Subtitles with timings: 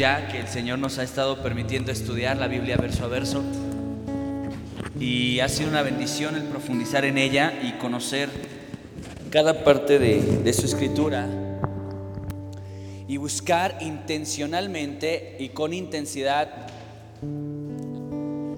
[0.00, 3.42] ya que el Señor nos ha estado permitiendo estudiar la Biblia verso a verso.
[4.98, 8.30] Y ha sido una bendición el profundizar en ella y conocer
[9.28, 11.28] cada parte de, de su escritura.
[13.08, 16.48] Y buscar intencionalmente y con intensidad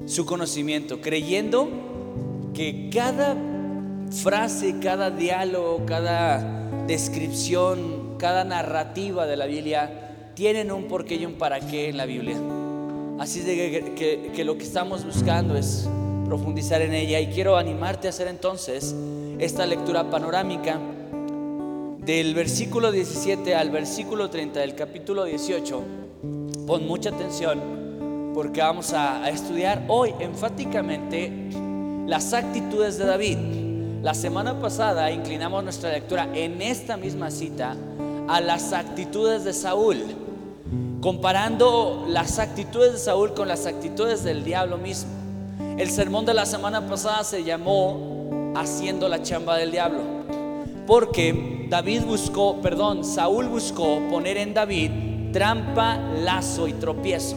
[0.06, 3.36] su conocimiento, creyendo que cada
[4.12, 11.34] frase, cada diálogo, cada descripción, cada narrativa de la Biblia tienen un porqué y un
[11.34, 12.36] para qué en la Biblia.
[13.18, 15.88] Así que, lo que estamos buscando es
[16.26, 18.94] profundizar en ella y quiero animarte a hacer entonces
[19.38, 20.80] esta lectura panorámica
[21.98, 25.82] del versículo 17 al versículo 30 del capítulo 18.
[26.66, 31.30] Pon mucha atención porque vamos a estudiar hoy enfáticamente
[32.06, 33.38] las actitudes de David.
[34.02, 37.76] La semana pasada inclinamos nuestra lectura en esta misma cita
[38.28, 39.98] a las actitudes de Saúl,
[41.02, 45.10] comparando las actitudes de Saúl con las actitudes del diablo mismo.
[45.76, 50.00] El sermón de la semana pasada se llamó Haciendo la chamba del diablo,
[50.86, 54.90] porque David buscó, perdón, Saúl buscó poner en David
[55.32, 57.36] trampa, lazo y tropiezo.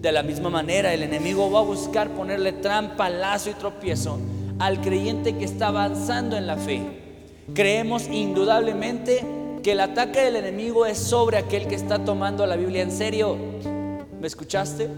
[0.00, 4.18] De la misma manera, el enemigo va a buscar ponerle trampa, lazo y tropiezo
[4.58, 6.80] al creyente que está avanzando en la fe.
[7.52, 9.35] Creemos indudablemente
[9.66, 13.36] que el ataque del enemigo es sobre aquel que está tomando la Biblia en serio.
[14.20, 14.88] ¿Me escuchaste?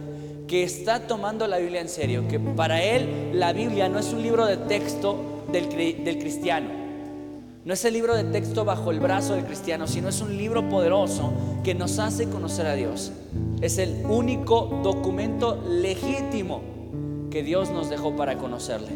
[0.47, 4.21] Que está tomando la Biblia en serio, que para él la Biblia no es un
[4.21, 5.71] libro de texto del,
[6.19, 6.69] cristiano.
[7.65, 10.69] No es el libro de texto bajo el brazo del cristiano, sino es un libro
[10.69, 11.33] poderoso
[11.65, 13.11] que nos hace conocer a Dios.
[13.63, 16.61] Es el único documento legítimo
[17.31, 18.91] que Dios nos dejó para conocerle.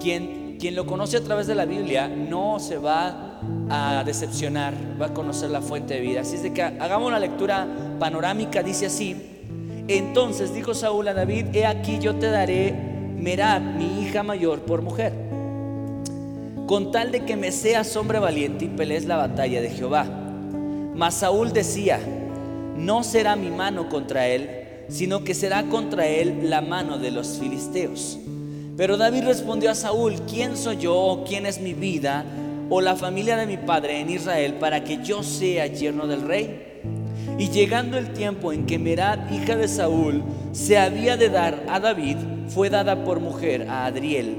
[0.00, 3.29] Quien, quien lo conoce a través de la Biblia no se va
[3.68, 6.20] a decepcionar, va a conocer la fuente de vida.
[6.22, 7.66] Así es de que hagamos una lectura
[7.98, 9.16] panorámica, dice así.
[9.88, 12.72] Entonces dijo Saúl a David, he aquí yo te daré
[13.16, 15.12] Merab, mi hija mayor, por mujer,
[16.66, 20.06] con tal de que me seas hombre valiente y pelees la batalla de Jehová.
[20.94, 22.00] Mas Saúl decía,
[22.76, 24.48] no será mi mano contra él,
[24.88, 28.18] sino que será contra él la mano de los filisteos.
[28.76, 32.24] Pero David respondió a Saúl, ¿quién soy yo quién es mi vida
[32.70, 36.68] o la familia de mi padre en Israel para que yo sea yerno del rey?
[37.36, 40.22] Y llegando el tiempo en que Merad, hija de Saúl,
[40.52, 42.16] se había de dar a David,
[42.48, 44.36] fue dada por mujer a Adriel,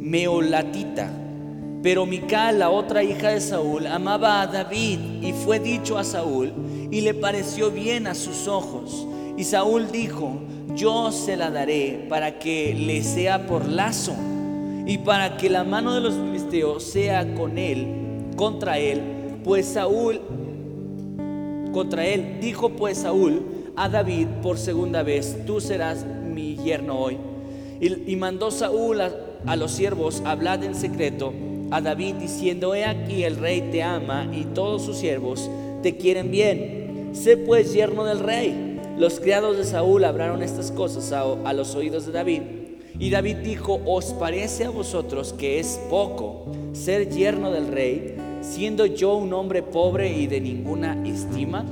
[0.00, 1.10] meolatita.
[1.82, 6.52] Pero Mical, la otra hija de Saúl, amaba a David y fue dicho a Saúl
[6.90, 9.06] y le pareció bien a sus ojos.
[9.36, 10.40] Y Saúl dijo,
[10.74, 14.14] yo se la daré para que le sea por lazo
[14.88, 17.86] y para que la mano de los filisteos sea con él,
[18.36, 19.02] contra él,
[19.44, 20.18] pues Saúl,
[21.72, 23.42] contra él, dijo pues Saúl
[23.76, 27.18] a David por segunda vez, tú serás mi yerno hoy.
[27.80, 29.12] Y, mandó Saúl a,
[29.46, 31.34] a los siervos, hablad en secreto
[31.70, 35.50] a David diciendo, he aquí el rey te ama y todos sus siervos
[35.82, 37.10] te quieren bien.
[37.12, 38.80] Sé pues yerno del rey.
[38.96, 42.40] Los criados de Saúl hablaron estas cosas a, a, los oídos de David.
[42.98, 48.86] Y David dijo, ¿os parece a vosotros que es poco ser yerno del rey, siendo
[48.86, 51.64] yo un hombre pobre y de ninguna estima?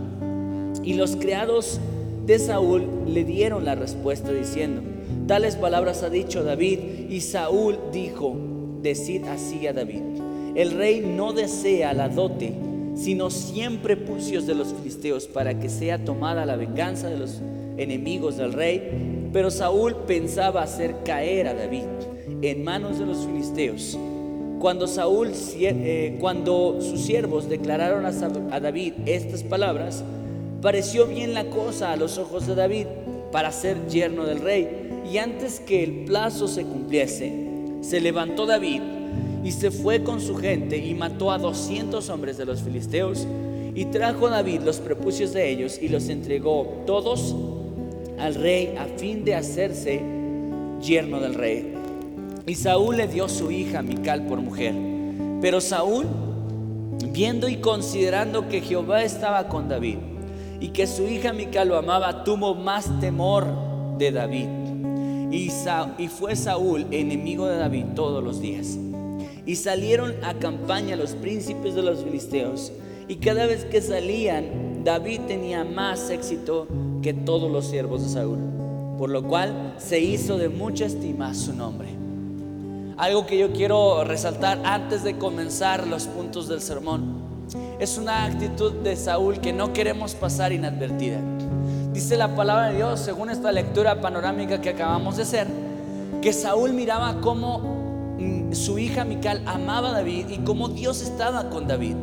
[0.85, 1.81] Y los criados
[2.27, 4.83] de Saúl le dieron la respuesta diciendo,
[5.27, 6.79] tales palabras ha dicho David.
[7.11, 8.37] Y Saúl dijo,
[8.83, 10.03] decid así a David,
[10.55, 12.55] el rey no desea la dote,
[12.95, 17.41] sino siempre pucios de los filisteos para que sea tomada la venganza de los
[17.77, 19.16] enemigos del rey.
[19.33, 21.85] Pero Saúl pensaba hacer caer a David
[22.43, 23.99] en manos de los filisteos.
[24.59, 30.03] Cuando Saúl, eh, cuando sus siervos declararon a, David estas palabras,
[30.63, 32.87] pareció bien la cosa a los ojos de David
[33.31, 35.03] para ser yerno del rey.
[35.11, 37.33] Y antes que el plazo se cumpliese,
[37.83, 38.81] se levantó David
[39.45, 43.27] y se fue con su gente y mató a doscientos hombres de los filisteos
[43.77, 47.37] y trajo David los prepucios de ellos y los entregó todos
[48.19, 50.01] al rey a fin de hacerse
[50.81, 51.75] yerno del rey.
[52.47, 54.75] Y Saúl le dio su hija Mical por mujer.
[55.41, 56.07] Pero Saúl,
[57.13, 59.99] viendo y considerando que Jehová estaba con David
[60.61, 63.47] y que su hija Mical lo amaba, tuvo más temor
[63.99, 64.49] de David.
[65.31, 65.51] Y,
[66.09, 68.79] fue Saúl enemigo de David todos los días.
[69.45, 72.73] Y salieron a campaña los príncipes de los filisteos.
[73.09, 76.69] Y cada vez que salían, David tenía más éxito
[77.03, 78.39] que todos los siervos de Saúl.
[78.97, 81.89] Por lo cual se hizo de mucha estima su nombre.
[82.97, 87.17] Algo que yo quiero resaltar antes de comenzar los puntos del sermón
[87.81, 91.19] Es una actitud de Saúl que no queremos pasar inadvertida.
[91.93, 95.49] Dice la palabra de Dios, según esta lectura panorámica que acabamos de hacer,
[96.23, 97.59] que Saúl miraba cómo
[98.21, 101.97] mm, su hija Mical amaba a David y cómo Dios estaba con David.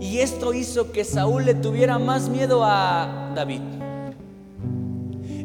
[0.00, 3.62] Y esto hizo que Saúl le tuviera más miedo a David.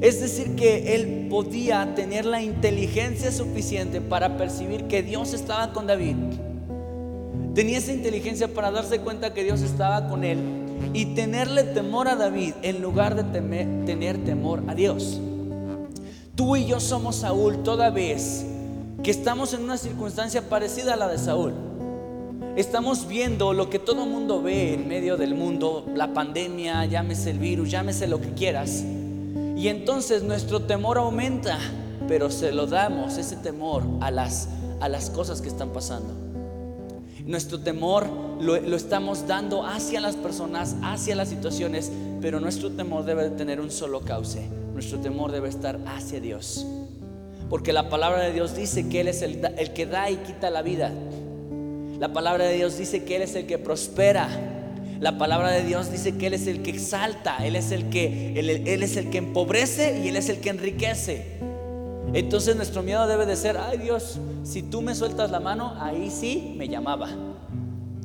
[0.01, 5.85] Es decir, que él podía tener la inteligencia suficiente para percibir que Dios estaba con
[5.85, 6.15] David.
[7.53, 10.39] Tenía esa inteligencia para darse cuenta que Dios estaba con él
[10.93, 15.19] y tenerle temor a David en lugar de tener temor a Dios.
[16.35, 18.45] Tú y yo somos Saúl toda vez
[19.03, 21.53] que estamos en una circunstancia parecida a la de Saúl.
[22.57, 27.39] Estamos viendo lo que todo mundo ve en medio del mundo, la pandemia, llámese el
[27.39, 28.83] virus, llámese lo que quieras.
[29.55, 31.57] Y entonces nuestro temor aumenta,
[32.09, 34.49] pero se lo damos ese temor a las,
[34.81, 36.13] a las cosas que están pasando.
[37.25, 38.07] Nuestro temor
[38.41, 41.89] lo, lo, estamos dando hacia las personas, hacia las situaciones,
[42.19, 44.45] pero nuestro temor debe tener un solo cauce.
[44.73, 46.65] Nuestro temor debe estar hacia Dios.
[47.49, 50.49] Porque la palabra de Dios dice que Él es el, el que da y quita
[50.49, 50.91] la vida.
[52.01, 54.27] La palabra de Dios dice que Él es el que prospera.
[54.99, 58.39] La palabra de Dios dice que Él es el que exalta, Él es el que,
[58.39, 61.37] él, es el que empobrece y Él es el que enriquece.
[62.15, 66.09] Entonces nuestro miedo debe de ser, ay Dios, si tú me sueltas la mano, ahí
[66.09, 67.07] sí me llamaba.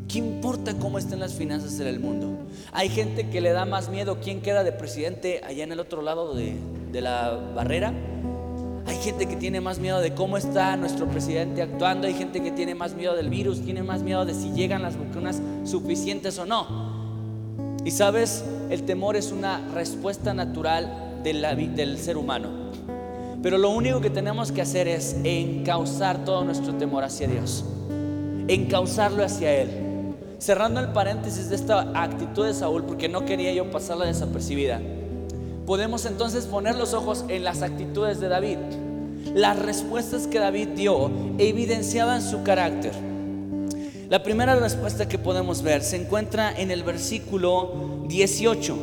[0.06, 2.37] ¿Qué importa cómo estén las finanzas en el mundo?
[2.72, 6.02] Hay gente que le da más miedo quién queda de presidente allá en el otro
[6.02, 6.54] lado de,
[6.93, 7.94] de la barrera
[8.87, 12.06] hay gente que tiene más miedo de cómo está nuestro presidente actuando.
[12.06, 14.97] Hay gente que tiene más miedo del virus, tiene más miedo de si llegan las
[14.97, 16.87] vacunas suficientes o no.
[17.85, 22.49] Y sabes, el temor es una respuesta natural del ser humano.
[23.43, 27.65] Pero lo único que tenemos que hacer es encauzar todo nuestro temor hacia Dios.
[28.47, 29.71] Encauzarlo hacia Él.
[30.39, 34.81] Cerrando el paréntesis de esta actitud de Saúl, porque no quería yo pasarla desapercibida
[35.67, 38.59] podemos entonces poner los ojos en las actitudes de David.
[39.35, 42.93] Las respuestas que David dio evidenciaban su carácter.
[44.09, 48.77] La primera respuesta que podemos ver se encuentra en el versículo 18.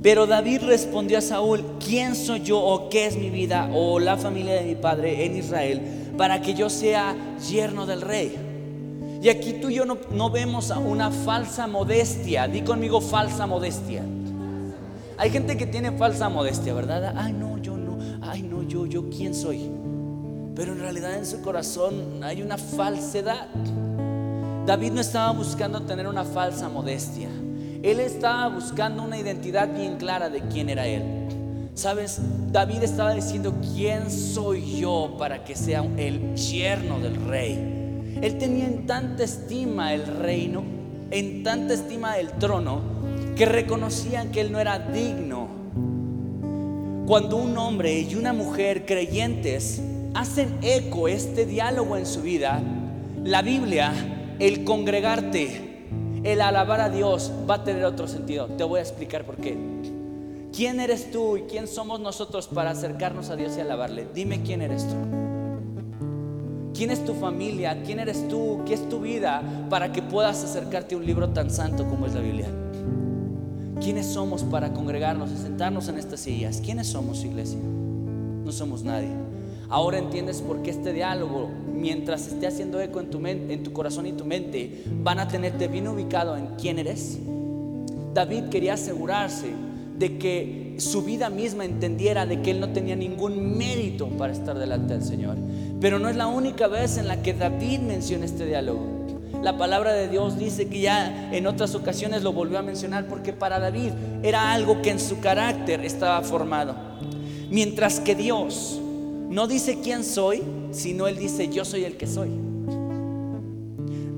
[0.00, 4.16] Pero David respondió a Saúl, ¿quién soy yo o qué es mi vida o la
[4.16, 5.82] familia de mi padre en Israel
[6.16, 7.16] para que yo sea
[7.50, 8.36] yerno del rey?
[9.20, 12.46] Y aquí tú y yo no, vemos una falsa modestia.
[12.46, 14.04] Di conmigo falsa modestia.
[15.18, 17.12] Hay gente que tiene falsa modestia, ¿verdad?
[17.16, 17.98] Ay, no, yo no.
[18.22, 19.68] Ay, no, yo, yo, ¿quién soy?
[20.54, 23.48] Pero en realidad en su corazón hay una falsedad.
[24.64, 27.28] David no estaba buscando tener una falsa modestia.
[27.82, 31.02] Él estaba buscando una identidad bien clara de quién era él.
[31.74, 32.20] Sabes,
[32.52, 38.18] David estaba diciendo, ¿quién soy yo para que sea el yerno del rey?
[38.20, 40.62] Él tenía en tanta estima el reino,
[41.10, 42.97] en tanta estima el trono,
[43.38, 45.46] que reconocían que él no era digno.
[47.06, 49.80] Cuando un hombre y una mujer creyentes
[50.12, 52.60] hacen eco este diálogo en su vida,
[53.22, 53.92] la Biblia,
[54.40, 55.84] el congregarte,
[56.24, 58.48] el alabar a Dios va a tener otro sentido.
[58.48, 59.56] Te voy a explicar por qué.
[60.52, 64.08] ¿Quién eres tú y quién somos nosotros para acercarnos a Dios y alabarle?
[64.12, 64.96] Dime quién eres tú.
[66.74, 67.84] ¿Quién es tu familia?
[67.86, 68.62] ¿Quién eres tú?
[68.66, 72.14] ¿Qué es tu vida para que puedas acercarte a un libro tan santo como es
[72.14, 72.48] la Biblia?
[73.80, 76.60] ¿Quiénes somos para congregarnos y sentarnos en estas sillas?
[76.64, 77.58] ¿Quiénes somos, iglesia?
[78.44, 79.10] No somos nadie.
[79.68, 83.72] Ahora entiendes por qué este diálogo, mientras esté haciendo eco en tu, mente, en tu
[83.72, 87.18] corazón y tu mente, van a tenerte bien ubicado en quién eres.
[88.14, 89.52] David quería asegurarse
[89.98, 94.58] de que su vida misma entendiera de que él no tenía ningún mérito para estar
[94.58, 95.36] delante del Señor.
[95.80, 98.98] Pero no es la única vez en la que David menciona este diálogo.
[99.42, 103.32] La palabra de Dios dice que ya en otras ocasiones lo volvió a mencionar porque
[103.32, 103.92] para David
[104.22, 106.74] era algo que en su carácter estaba formado.
[107.48, 108.80] Mientras que Dios
[109.28, 110.42] no dice quién soy,
[110.72, 112.30] sino Él dice yo soy el que soy.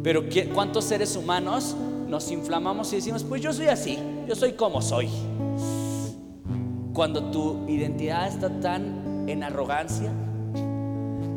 [0.03, 0.25] Pero
[0.55, 1.77] ¿cuántos seres humanos
[2.09, 5.09] nos inflamamos y decimos, pues yo soy así, yo soy como soy?
[6.95, 10.11] Cuando tu identidad está tan en arrogancia,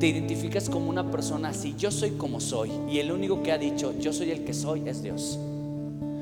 [0.03, 3.57] te identificas como una persona así, yo soy como soy, y el único que ha
[3.57, 5.39] dicho, yo soy el que soy, es Dios.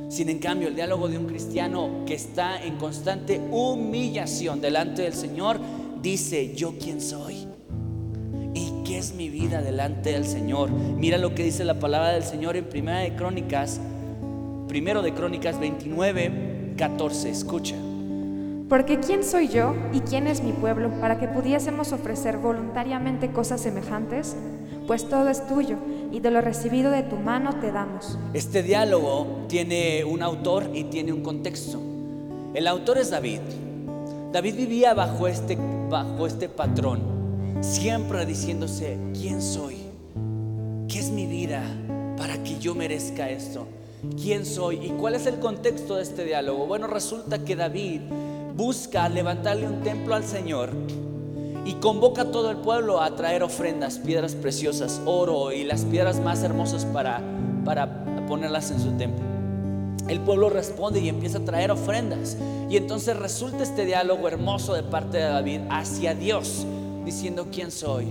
[0.08, 5.14] Sin en cambio, el diálogo de un cristiano que está en constante humillación delante del
[5.14, 5.60] Señor,
[6.00, 7.48] dice, yo quién soy.
[8.54, 10.70] ¿Y qué es mi vida delante del Señor?
[10.70, 13.82] Mira lo que dice la palabra del Señor en Primera de Crónicas,
[14.68, 17.32] primero de Crónicas 29, 14.
[17.32, 17.91] Escucha.
[18.72, 23.60] Porque ¿quién soy yo y quién es mi pueblo para que pudiésemos ofrecer voluntariamente cosas
[23.60, 24.36] semejantes?
[24.88, 25.78] pues todo es tuyo,
[26.12, 28.18] y de lo recibido de tu mano te damos.
[28.34, 31.80] Este diálogo tiene un autor y tiene un contexto.
[32.54, 33.40] El autor es David.
[34.32, 35.58] David vivía bajo este,
[35.90, 37.00] bajo este patrón,
[37.62, 39.78] siempre diciéndose, ¿quién soy?
[40.88, 41.64] ¿Qué es mi vida
[42.18, 43.68] para que yo merezca esto?
[44.22, 44.88] ¿Quién soy?
[44.88, 46.66] ¿Y cuál es el contexto de este diálogo?
[46.66, 48.02] Bueno, resulta que David
[48.56, 50.70] busca levantarle un templo al Señor
[51.66, 56.20] y convoca a todo el pueblo a traer ofrendas, piedras preciosas, oro y las piedras
[56.20, 57.22] más hermosas para,
[57.64, 59.32] para ponerlas en su templo.
[60.08, 62.38] El pueblo responde y empieza a traer ofrendas.
[62.70, 66.66] Y entonces resulta este diálogo hermoso de parte de David hacia Dios,
[67.06, 68.08] diciendo, ¿quién soy?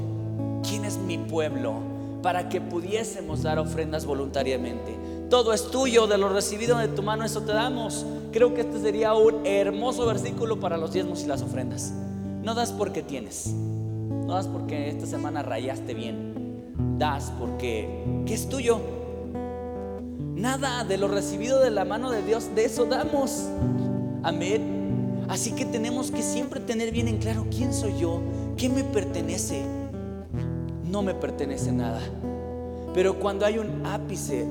[0.67, 1.75] ¿Quién es mi pueblo?
[2.23, 4.97] Para que pudiésemos dar ofrendas voluntariamente.
[5.29, 8.05] Todo es tuyo, de lo recibido de tu mano, eso te damos.
[8.33, 11.93] Creo que este sería un hermoso versículo para los diezmos y las ofrendas.
[12.43, 13.49] No das porque tienes.
[13.49, 16.97] No das porque esta semana rayaste bien.
[16.99, 18.81] Das porque ¿qué es tuyo?
[20.37, 23.49] Nada de lo recibido de la mano de Dios, de eso damos.
[24.23, 25.25] Amén.
[25.29, 28.21] Así que tenemos que siempre tener bien en claro quién soy yo,
[28.57, 29.63] qué me pertenece.
[30.89, 32.01] No me pertenece nada.
[32.95, 34.47] Pero cuando hay un ápice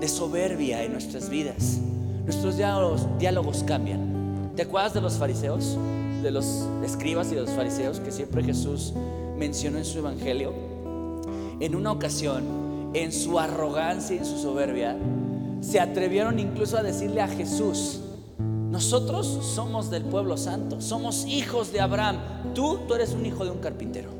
[0.00, 1.80] de soberbia en nuestras vidas,
[2.28, 4.52] nuestros diálogos, cambian.
[4.54, 5.78] ¿Te acuerdas de los fariseos?
[6.22, 8.92] de los escribas y de los fariseos que siempre Jesús
[9.36, 10.52] mencionó en su evangelio,
[11.60, 14.96] en una ocasión, en su arrogancia y en su soberbia,
[15.60, 18.00] se atrevieron incluso a decirle a Jesús,
[18.38, 22.18] nosotros somos del pueblo santo, somos hijos de Abraham,
[22.54, 24.10] tú, tú eres un hijo de un carpintero.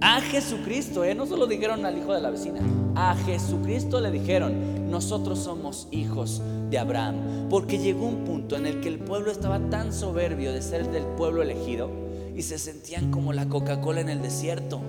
[0.00, 1.14] A Jesucristo, ¿eh?
[1.14, 2.60] no solo dijeron al hijo de la vecina,
[2.94, 6.40] a Jesucristo le dijeron, nosotros somos hijos
[6.70, 10.62] de Abraham, porque llegó un punto en el que el pueblo estaba tan soberbio de
[10.62, 11.90] ser del pueblo elegido
[12.36, 14.80] y se sentían como la Coca-Cola en el desierto.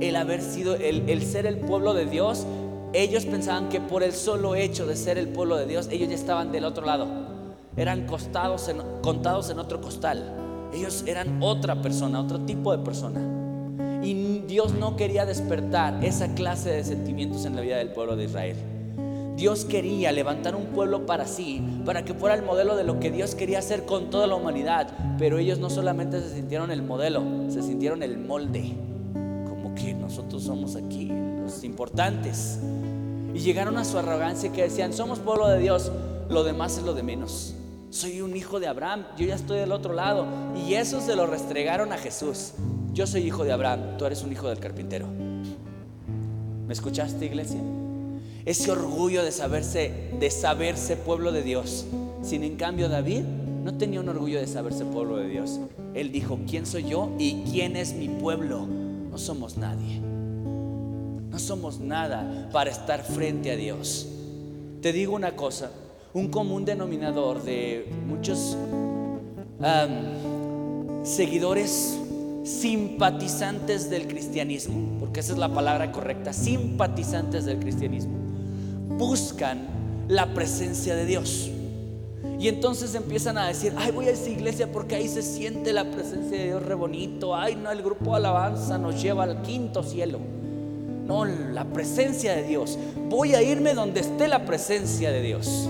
[0.00, 2.46] El haber sido, el, ser el pueblo de Dios,
[2.94, 6.14] ellos pensaban que por el solo hecho de ser el pueblo de Dios, ellos ya
[6.14, 7.06] estaban del otro lado.
[7.76, 8.70] Eran costados
[9.02, 10.70] contados en otro costal.
[10.72, 13.20] Ellos eran otra persona, otro tipo de persona.
[14.02, 18.24] Y Dios no quería despertar esa clase de sentimientos en la vida del pueblo de
[18.24, 18.56] Israel.
[19.36, 23.10] Dios quería levantar un pueblo para sí, para que fuera el modelo de lo que
[23.10, 24.88] Dios quería hacer con toda la humanidad.
[25.18, 28.74] Pero ellos no solamente se sintieron el modelo, se sintieron el molde.
[29.48, 31.10] Como que nosotros somos aquí
[31.42, 32.60] los importantes.
[33.34, 35.90] Y llegaron a su arrogancia que decían, somos pueblo de Dios,
[36.28, 37.54] lo demás es lo de menos.
[37.90, 40.26] Soy un hijo de Abraham, yo ya estoy del otro lado.
[40.54, 42.52] Y eso se lo restregaron a Jesús.
[42.94, 45.08] Yo soy hijo de Abraham, tú eres un hijo del carpintero.
[46.64, 47.58] ¿Me escuchaste, iglesia?
[48.44, 51.86] Ese orgullo de saberse, de saberse pueblo de Dios.
[52.22, 53.22] Sin en cambio David
[53.64, 55.58] no tenía un orgullo de saberse pueblo de Dios.
[55.94, 58.68] Él dijo, ¿quién soy yo y quién es mi pueblo?
[59.10, 60.00] No somos nadie.
[60.00, 64.06] No somos nada para estar frente a Dios.
[64.82, 65.72] Te digo una cosa,
[66.12, 68.56] un común denominador de muchos
[71.02, 71.98] seguidores
[72.44, 78.12] simpatizantes del cristianismo, porque esa es la palabra correcta, simpatizantes del cristianismo,
[78.98, 79.66] buscan
[80.08, 81.50] la presencia de Dios.
[82.38, 85.90] Y entonces empiezan a decir, ay, voy a esa iglesia porque ahí se siente la
[85.90, 87.34] presencia de Dios re bonito.
[87.34, 90.18] Ay, no, el grupo de alabanza nos lleva al quinto cielo.
[91.06, 92.78] No, la presencia de Dios.
[93.08, 95.68] Voy a irme donde esté la presencia de Dios.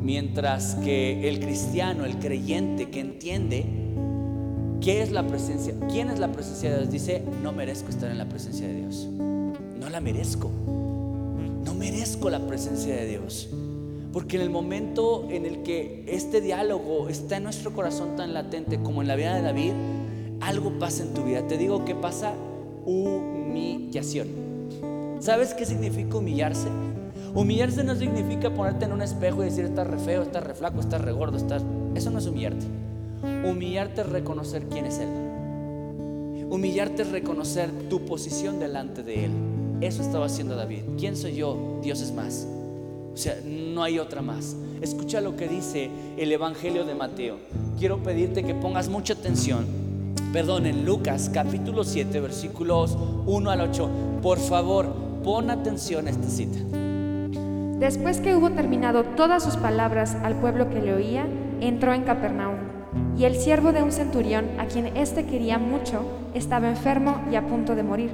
[0.00, 3.83] Mientras que el cristiano, el creyente que entiende
[4.84, 5.72] ¿Qué es la presencia?
[5.90, 6.90] ¿Quién es la presencia de Dios?
[6.90, 9.08] Dice, no merezco estar en la presencia de Dios.
[9.80, 10.50] No la merezco.
[11.64, 13.48] No merezco la presencia de Dios.
[14.12, 18.78] Porque en el momento en el que este diálogo está en nuestro corazón tan latente
[18.82, 19.72] como en la vida de David,
[20.42, 21.46] algo pasa en tu vida.
[21.46, 22.34] Te digo que pasa
[22.84, 24.28] humillación.
[25.18, 26.68] ¿Sabes qué significa humillarse?
[27.34, 30.80] Humillarse no significa ponerte en un espejo y decir estás re feo, estás re flaco,
[30.80, 31.64] estás re gordo, estás...
[31.94, 32.83] Eso no es humillarte.
[33.44, 35.08] Humillarte es reconocer quién es Él.
[36.50, 39.30] Humillarte es reconocer tu posición delante de Él.
[39.80, 40.82] Eso estaba haciendo David.
[40.98, 41.80] ¿Quién soy yo?
[41.82, 42.46] Dios es más.
[43.12, 44.56] O sea, no hay otra más.
[44.80, 47.36] Escucha lo que dice el Evangelio de Mateo.
[47.78, 49.66] Quiero pedirte que pongas mucha atención.
[50.32, 53.90] Perdón, en Lucas capítulo 7, versículos 1 al 8.
[54.20, 56.58] Por favor, pon atención a esta cita.
[57.78, 61.26] Después que hubo terminado todas sus palabras al pueblo que le oía,
[61.60, 62.56] entró en Capernaum.
[63.16, 66.04] Y el siervo de un centurión, a quien éste quería mucho,
[66.34, 68.10] estaba enfermo y a punto de morir.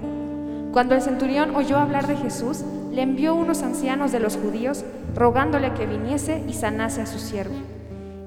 [0.73, 2.59] Cuando el centurión oyó hablar de Jesús,
[2.93, 7.55] le envió unos ancianos de los judíos, rogándole que viniese y sanase a su siervo.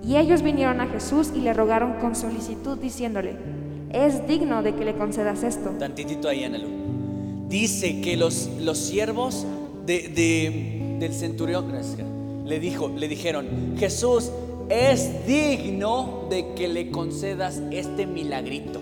[0.04, 3.36] Y ellos vinieron a Jesús y le rogaron con solicitud, diciéndole,
[3.92, 5.70] es digno de que le concedas esto.
[5.80, 6.68] Tantitito ahí, Anelo.
[7.48, 9.46] dice que los, los siervos
[9.86, 11.66] de, de- del centurión
[12.46, 14.32] le, dijo, le dijeron, Jesús
[14.70, 18.80] es digno de que le concedas este milagrito.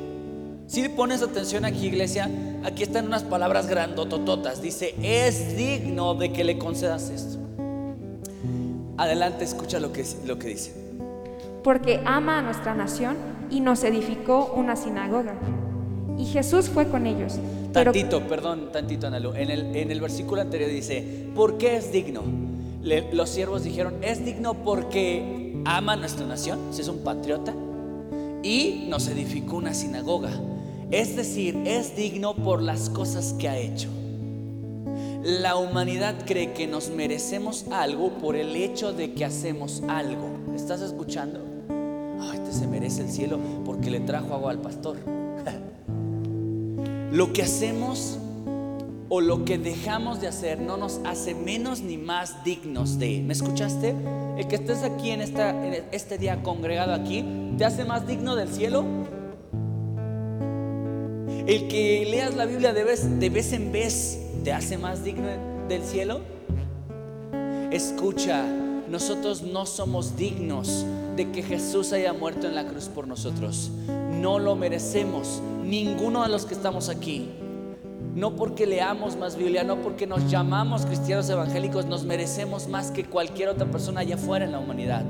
[0.68, 2.30] Si pones atención aquí, iglesia,
[2.64, 4.62] aquí están unas palabras grandotototas.
[4.62, 7.40] Dice, es digno de que le concedas esto.
[8.98, 10.74] Adelante, escucha lo que, lo que dice.
[11.64, 13.16] porque ama a nuestra nación
[13.50, 15.36] y nos edificó una sinagoga.
[16.18, 17.38] Y Jesús fue con ellos.
[17.74, 19.34] Pero Tantito, perdón, tantito, Analu.
[19.34, 22.22] En el, en el versículo anterior dice, ¿por qué es digno?
[22.82, 27.54] Le- los siervos dijeron, es digno porque ama nuestra nación, si es un patriota,
[28.44, 30.32] y nos edificó una sinagoga.
[30.92, 33.90] Es decir, es digno por las cosas que ha hecho.
[35.24, 40.28] La humanidad cree que nos merecemos algo por el hecho de que hacemos algo.
[40.56, 41.40] ¿Estás escuchando?
[42.20, 44.98] Ay, este se merece el cielo porque le trajo agua al pastor.
[47.12, 48.18] Lo que hacemos
[49.14, 53.22] o lo que dejamos de hacer no nos hace menos ni más dignos de.
[53.22, 53.94] ¿Me escuchaste?
[54.42, 57.24] El que estés aquí en, este día congregado aquí,
[57.60, 58.84] ¿te hace más digno del cielo?
[61.46, 65.28] El que leas la Biblia de vez, de vez en vez, ¿te hace más digno
[65.70, 66.22] del cielo?
[67.70, 68.44] Escucha,
[68.90, 73.70] nosotros no somos dignos de que Jesús haya muerto en la cruz por nosotros.
[74.20, 77.30] No lo merecemos, ninguno de los que estamos aquí.
[78.14, 83.06] No porque leamos más Biblia, no porque nos llamamos cristianos evangélicos, nos merecemos más que
[83.06, 85.06] cualquier otra persona allá afuera en la humanidad.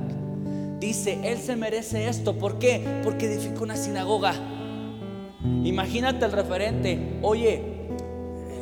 [0.79, 2.37] Dice, Él se merece esto.
[2.37, 3.01] ¿Por qué?
[3.03, 4.33] Porque edificó una sinagoga.
[5.63, 7.19] Imagínate el referente.
[7.23, 7.63] Oye,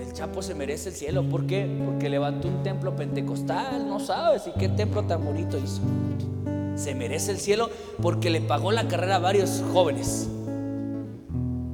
[0.02, 1.24] el Chapo se merece el cielo.
[1.24, 1.66] ¿Por qué?
[1.86, 3.88] Porque levantó un templo pentecostal.
[3.88, 4.48] No sabes.
[4.48, 5.82] ¿Y qué templo tan bonito hizo?
[6.76, 7.70] Se merece el cielo
[8.02, 10.30] porque le pagó la carrera a varios jóvenes.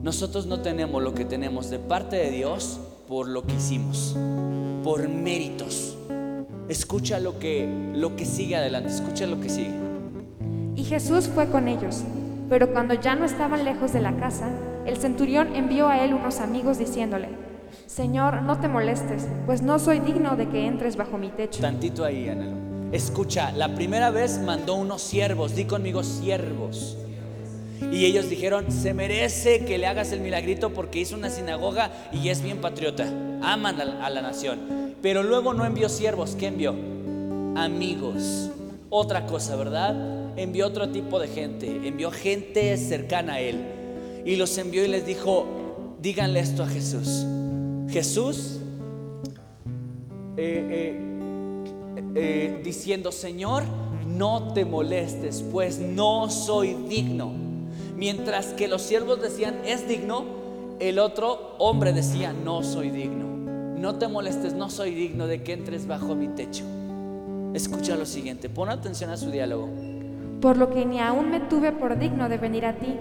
[0.05, 4.15] Nosotros no tenemos lo que tenemos de parte de Dios por lo que hicimos,
[4.83, 5.97] por méritos.
[6.69, 9.73] Escucha lo que, lo que sigue adelante, escucha lo que sigue.
[10.75, 12.03] Y Jesús fue con ellos.
[12.49, 14.51] Pero cuando ya no estaban lejos de la casa,
[14.85, 17.29] el centurión envió a él unos amigos diciéndole,
[17.87, 21.61] Señor, no te molestes, pues no soy digno de que entres bajo mi techo.
[21.61, 22.57] Tantito ahí, Anelo.
[22.91, 26.95] Escucha, la primera vez mandó unos siervos, di conmigo siervos.
[27.91, 32.29] Y ellos dijeron, se merece que le hagas el milagrito porque hizo una sinagoga y
[32.29, 33.05] es bien patriota.
[33.41, 34.95] Aman a la, nación.
[35.01, 36.75] Pero luego no envió siervos, ¿qué envió?
[37.55, 38.49] Amigos.
[38.89, 40.37] Otra cosa, ¿verdad?
[40.37, 41.87] Envió otro tipo de gente.
[41.87, 43.61] Envió gente cercana a él.
[44.25, 47.25] Y los envió y les dijo, díganle esto a Jesús.
[47.89, 48.59] Jesús,
[50.37, 53.63] eh, eh, eh, diciendo, Señor,
[54.07, 57.44] no te molestes, pues no soy digno.
[57.95, 60.25] Mientras que los siervos decían, es digno,
[60.79, 63.25] el otro hombre decía, no soy digno.
[63.77, 66.65] No te molestes, no soy digno de que entres bajo mi techo.
[67.53, 69.69] Escucha lo siguiente, pon atención a su diálogo.
[70.41, 72.97] Por lo que ni aún me tuve por digno de venir a ti,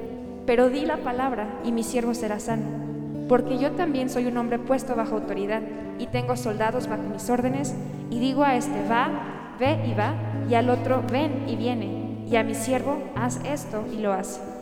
[0.46, 3.26] pero di la palabra y mi siervo será sano.
[3.28, 5.62] Porque yo también soy un hombre puesto bajo autoridad
[5.98, 7.74] y tengo soldados bajo mis órdenes,
[8.10, 10.14] y digo a este, va, ve y va,
[10.48, 14.53] y al otro, ven y viene, y a mi siervo, haz esto y lo hace.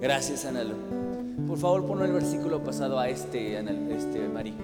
[0.00, 0.74] Gracias, Analo.
[1.46, 4.54] Por favor, pon el versículo pasado a este, Anal- este Mari.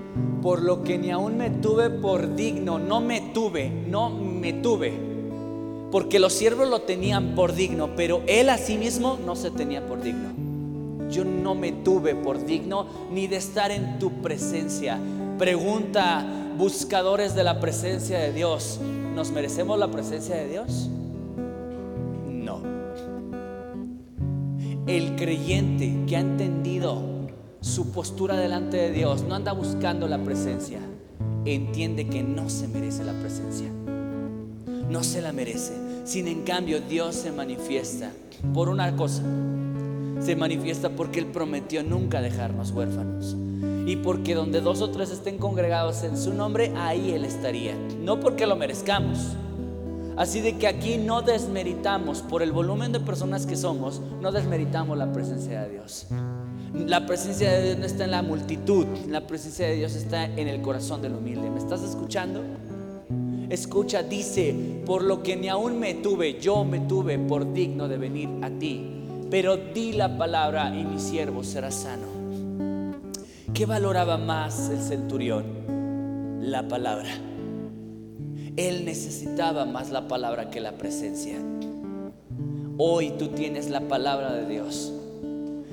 [0.43, 4.93] Por lo que ni aún me tuve por digno, no me tuve, no me tuve.
[5.91, 9.85] Porque los siervos lo tenían por digno, pero él a sí mismo no se tenía
[9.87, 10.31] por digno.
[11.11, 14.99] Yo no me tuve por digno ni de estar en tu presencia.
[15.39, 16.25] Pregunta,
[16.59, 18.81] buscadores de la presencia de Dios,
[19.15, 20.89] ¿nos merecemos la presencia de Dios?
[24.87, 27.03] El creyente que ha entendido
[27.61, 30.79] su postura delante de Dios no anda buscando la presencia,
[31.45, 33.69] entiende que no se merece la presencia.
[34.89, 35.73] No se la merece.
[36.05, 38.13] Sin en cambio, Dios se manifiesta
[38.55, 39.25] por una cosa.
[40.21, 43.37] Se manifiesta porque Él prometió nunca dejarnos huérfanos.
[43.87, 47.75] Y porque donde dos o tres estén congregados en su nombre, ahí Él estaría.
[48.05, 49.37] No porque lo merezcamos.
[50.17, 54.97] Así de que aquí no desmeritamos, por el volumen de personas que somos, no desmeritamos
[54.97, 56.07] la presencia de Dios.
[56.73, 60.49] La presencia de Dios no está en la multitud, la presencia de Dios está en
[60.49, 61.51] el corazón del humilde.
[61.51, 62.43] ¿Me estás escuchando?
[63.51, 67.99] Escucha, dice, por lo que ni aún me tuve, yo me tuve por digno de
[67.99, 72.07] venir a ti, pero di la palabra y mi siervo será sano.
[73.53, 76.41] ¿Qué valoraba más el centurión?
[76.41, 77.36] La palabra.
[78.57, 81.37] Él necesitaba más la palabra que la presencia.
[82.79, 84.93] Hoy tú tienes la palabra de Dios.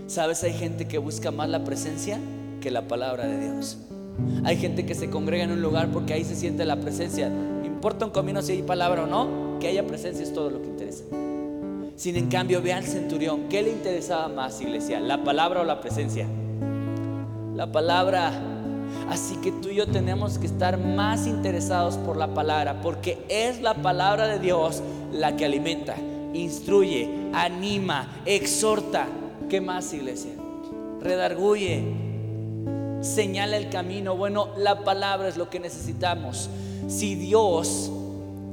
[0.07, 0.43] ¿Sabes?
[0.43, 2.19] Hay gente que busca más la presencia
[2.59, 3.77] que la palabra de Dios.
[4.43, 7.31] Hay gente que se congrega en un lugar porque ahí se siente la presencia.
[7.63, 10.67] Importa un camino si hay palabra o no, que haya presencia es todo lo que
[10.67, 11.05] interesa.
[11.95, 13.47] Sin en cambio, ve al centurión.
[13.49, 14.99] ¿Qué le interesaba más, iglesia?
[14.99, 16.27] ¿La palabra o la presencia?
[17.55, 18.52] La palabra.
[19.09, 23.61] Así que tú y yo tenemos que estar más interesados por la palabra, porque es
[23.61, 25.95] la palabra de Dios la que alimenta,
[26.33, 29.07] instruye, anima, exhorta.
[29.49, 30.31] ¿Qué más, iglesia?
[31.01, 31.83] Redarguye,
[33.01, 34.15] señala el camino.
[34.15, 36.49] Bueno, la palabra es lo que necesitamos.
[36.87, 37.91] Si Dios,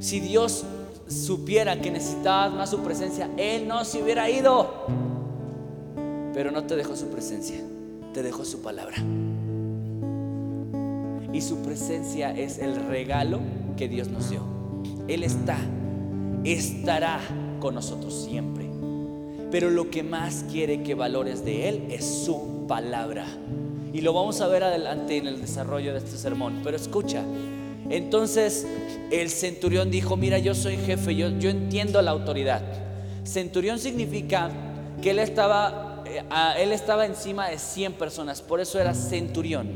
[0.01, 0.65] si Dios
[1.09, 4.87] supiera que necesitabas más su presencia, Él no se hubiera ido.
[6.35, 7.61] Pero no te dejó su presencia,
[8.13, 8.97] te dejó su palabra.
[11.33, 13.41] Y su presencia es el regalo
[13.77, 14.43] que Dios nos dio.
[15.09, 15.59] Él está,
[16.45, 17.21] estará
[17.61, 18.67] con nosotros siempre.
[19.51, 23.27] Pero lo que más quiere que valores de Él es su palabra.
[23.93, 26.61] Y lo vamos a ver adelante en el desarrollo de este sermón.
[26.63, 27.25] Pero escucha,
[27.89, 28.67] entonces
[29.11, 32.63] el centurión dijo, mira, yo soy jefe, yo, yo entiendo la autoridad.
[33.25, 34.51] Centurión significa
[35.03, 36.23] que él estaba, eh,
[36.59, 39.69] él estaba encima de 100 personas, por eso era centurión,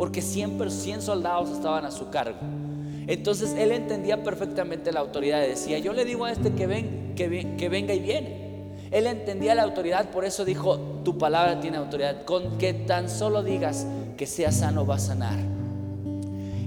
[0.00, 2.38] porque 100, 100 soldados estaban a su cargo.
[3.06, 7.54] Entonces él entendía perfectamente la autoridad, decía, yo le digo a este que, ven, que,
[7.58, 8.70] que venga y viene.
[8.90, 12.24] Él entendía la autoridad, por eso dijo, tu palabra tiene autoridad.
[12.24, 13.86] Con que tan solo digas
[14.16, 15.38] que sea sano va a sanar.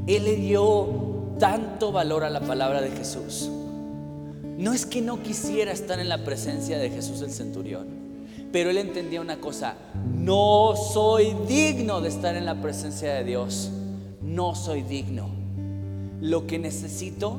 [0.06, 3.50] Él le dio tanto valor a la palabra de Jesús.
[4.60, 7.88] No es que no quisiera estar en la presencia de Jesús el centurión,
[8.54, 9.74] pero él entendía una cosa,
[10.14, 13.72] no soy digno de estar en la presencia de Dios,
[14.22, 15.28] no soy digno.
[16.22, 17.36] Lo que necesito,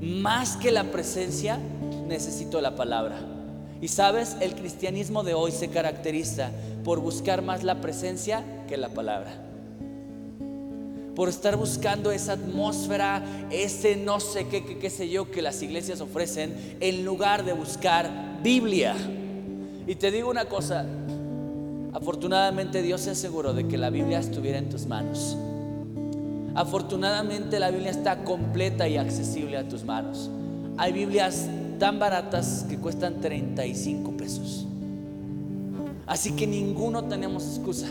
[0.00, 1.58] más que la presencia,
[2.06, 3.18] necesito la palabra.
[3.82, 6.52] Y sabes, el cristianismo de hoy se caracteriza
[6.84, 9.42] por buscar más la presencia que la palabra
[11.16, 16.02] por estar buscando esa atmósfera, ese no sé qué, qué, sé yo que las iglesias
[16.02, 18.94] ofrecen, en lugar de buscar Biblia.
[19.86, 20.84] Y te digo una cosa,
[21.92, 25.36] afortunadamente Dios se aseguró de que la Biblia estuviera en tus manos.
[26.54, 30.30] Afortunadamente la Biblia está completa y accesible a tus manos.
[30.76, 31.46] Hay Biblias
[31.78, 34.66] tan baratas que cuestan 35 pesos.
[36.06, 37.86] Así que ninguno tenemos excusa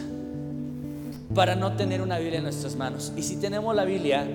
[1.33, 3.13] para no tener una Biblia en nuestras manos.
[3.15, 4.27] Y si tenemos la Biblia,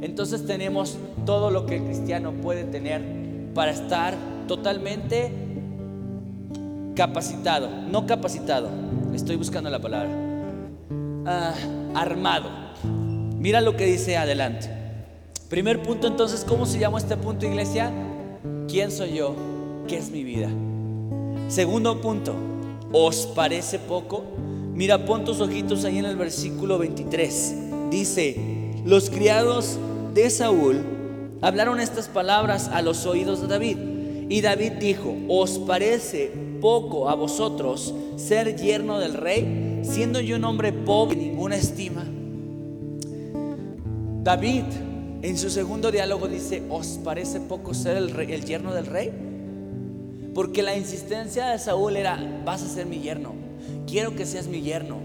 [0.00, 3.02] entonces tenemos todo lo que el cristiano puede tener
[3.54, 4.14] para estar
[4.46, 5.47] totalmente
[6.98, 8.68] capacitado, no capacitado,
[9.14, 10.10] estoy buscando la palabra,
[11.26, 11.54] ah,
[11.94, 12.50] armado.
[13.38, 14.68] Mira lo que dice adelante.
[15.48, 17.92] Primer punto entonces, ¿cómo se llama este punto iglesia?
[18.66, 19.36] ¿Quién soy yo?
[19.86, 20.50] ¿Qué es mi vida?
[21.46, 22.34] Segundo punto,
[22.92, 24.24] ¿os parece poco?
[24.74, 27.90] Mira, pon tus ojitos ahí en el versículo 23.
[27.92, 29.78] Dice, los criados
[30.14, 30.84] de Saúl
[31.42, 33.78] hablaron estas palabras a los oídos de David.
[34.28, 40.44] Y David dijo, ¿os parece poco a vosotros ser yerno del rey, siendo yo un
[40.44, 42.04] hombre pobre y ninguna estima?
[44.22, 44.64] David
[45.22, 49.12] en su segundo diálogo dice, ¿os parece poco ser el, el yerno del rey?
[50.34, 53.48] Porque la insistencia de Saúl era, vas a ser mi yerno
[53.88, 54.98] quiero que seas mi yerno.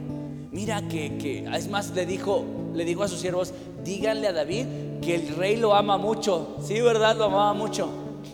[0.52, 4.66] Mira que, es más, le dijo, le dijo a sus siervos, díganle a David
[5.02, 6.58] que el rey lo ama mucho.
[6.62, 7.18] Sí, ¿verdad?
[7.18, 7.90] Lo amaba mucho.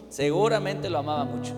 [0.09, 1.53] Seguramente lo amaba mucho.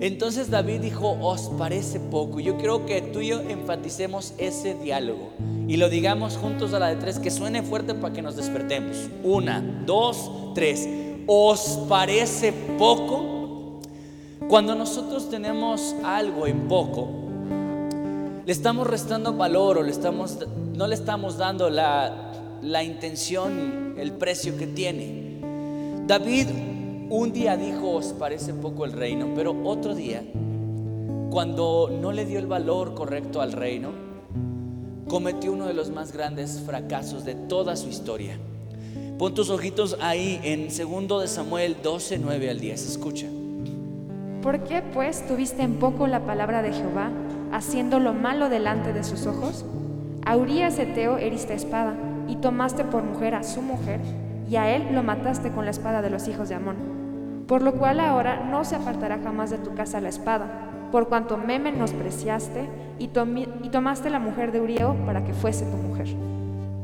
[0.00, 2.40] Entonces David dijo, os parece poco.
[2.40, 5.30] Yo creo que tú y yo enfaticemos ese diálogo
[5.68, 8.96] y lo digamos juntos a la de tres, que suene fuerte para que nos despertemos.
[9.24, 10.88] Una, dos, tres.
[11.26, 13.80] ¿Os parece poco?
[14.48, 17.08] Cuando nosotros tenemos algo en poco,
[18.44, 20.38] le estamos restando valor o le estamos,
[20.74, 22.32] no le estamos dando la,
[22.62, 25.40] la intención, el precio que tiene.
[26.06, 26.46] David
[27.10, 30.22] un día dijo, os parece poco el reino, pero otro día,
[31.30, 33.90] cuando no le dio el valor correcto al reino,
[35.08, 38.38] cometió uno de los más grandes fracasos de toda su historia.
[39.18, 42.88] Pon tus ojitos ahí en 2 de Samuel 12, 9 al 10.
[42.88, 43.26] Escucha.
[44.42, 47.10] ¿Por qué pues tuviste en poco la palabra de Jehová?
[47.52, 49.64] haciendo lo malo delante de sus ojos?
[50.24, 51.94] A Urias Eteo heriste espada,
[52.28, 54.00] y tomaste por mujer a su mujer,
[54.48, 56.95] y a él lo mataste con la espada de los hijos de Amón.
[57.46, 61.36] Por lo cual ahora no se apartará jamás de tu casa la espada, por cuanto
[61.36, 66.08] me menospreciaste y, tomaste la mujer de Urieo para que fuese tu mujer.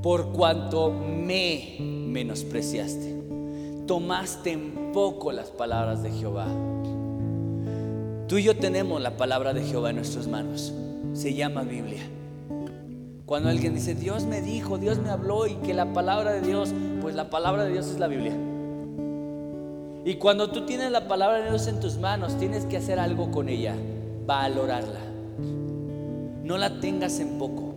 [0.02, 3.22] Por cuanto me menospreciaste,
[3.86, 6.46] tomaste en poco las palabras de Jehová
[8.32, 10.72] Tú y yo tenemos la palabra de Jehová en nuestras manos.
[11.12, 12.00] Se llama Biblia.
[13.26, 16.72] Cuando alguien dice, Dios me dijo, Dios me habló y que la palabra de Dios,
[17.02, 18.34] pues la palabra de Dios es la Biblia.
[20.04, 23.30] Y cuando tú tienes la palabra de Dios en tus manos, tienes que hacer algo
[23.30, 23.76] con ella,
[24.26, 25.00] valorarla.
[26.42, 27.74] No la tengas en poco.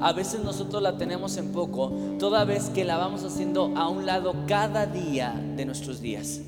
[0.00, 4.04] A veces nosotros la tenemos en poco, toda vez que la vamos haciendo a un
[4.04, 6.42] lado cada día de nuestros días.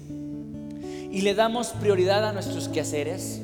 [1.11, 3.41] Y le damos prioridad a nuestros quehaceres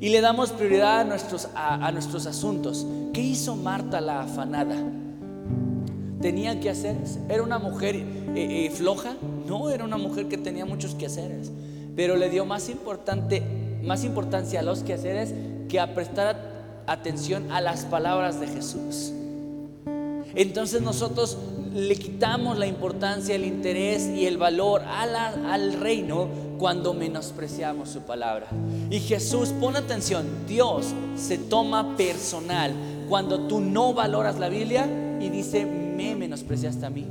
[0.00, 2.86] y le damos prioridad a nuestros, a, nuestros asuntos.
[3.12, 4.76] ¿Qué hizo Marta la afanada?
[6.20, 7.18] ¿Tenía quehaceres?
[7.28, 9.16] ¿Era una mujer eh, eh, floja?
[9.46, 11.50] No, era una mujer que tenía muchos quehaceres,
[11.96, 13.42] pero le dio más, importante,
[13.82, 15.32] más importancia a los quehaceres
[15.68, 19.12] que a prestar atención a las palabras de Jesús.
[20.34, 21.38] Entonces nosotros
[21.74, 26.28] le quitamos la importancia, el interés y el valor al reino
[26.58, 28.48] cuando menospreciamos su palabra.
[28.90, 32.74] Y Jesús, pon atención, Dios se toma personal
[33.08, 34.86] cuando tú no valoras la Biblia
[35.20, 37.06] y dice, me menospreciaste a mí.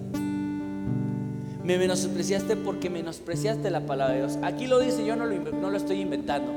[1.64, 4.40] Me menospreciaste porque menospreciaste la palabra de Dios.
[4.42, 6.52] Aquí lo dice, yo no lo, estoy inventando.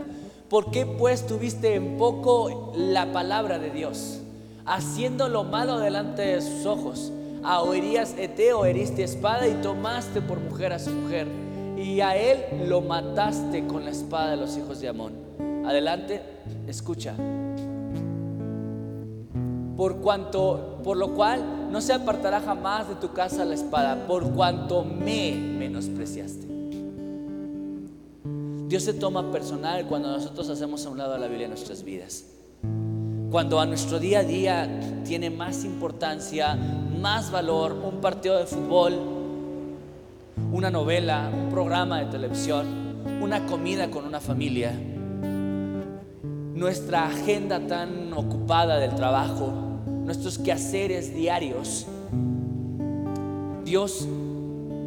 [0.49, 4.21] ¿Por qué pues tuviste en poco la palabra de Dios?
[4.65, 7.13] Haciendo lo malo delante de sus ojos.
[7.43, 11.27] A oirías eteo, heriste espada y tomaste por mujer a su mujer.
[11.77, 15.13] Y a él lo mataste con la espada de los hijos de Amón.
[15.67, 16.23] Adelante,
[16.67, 17.15] escucha
[19.77, 24.31] por cuanto, por lo cual no se apartará jamás de tu casa la espada, por
[24.33, 26.47] cuanto me menospreciaste.
[28.69, 32.25] Dios se toma personal cuando nosotros hacemos a un lado la Biblia en nuestras vidas.
[33.31, 38.93] Cuando a nuestro día a día tiene más importancia, más valor un partido de fútbol,
[40.53, 42.67] una novela, un programa de televisión,
[43.23, 44.79] una comida con una familia,
[46.55, 49.53] nuestra agenda tan ocupada del trabajo,
[49.87, 51.87] nuestros quehaceres diarios.
[53.65, 54.07] Dios,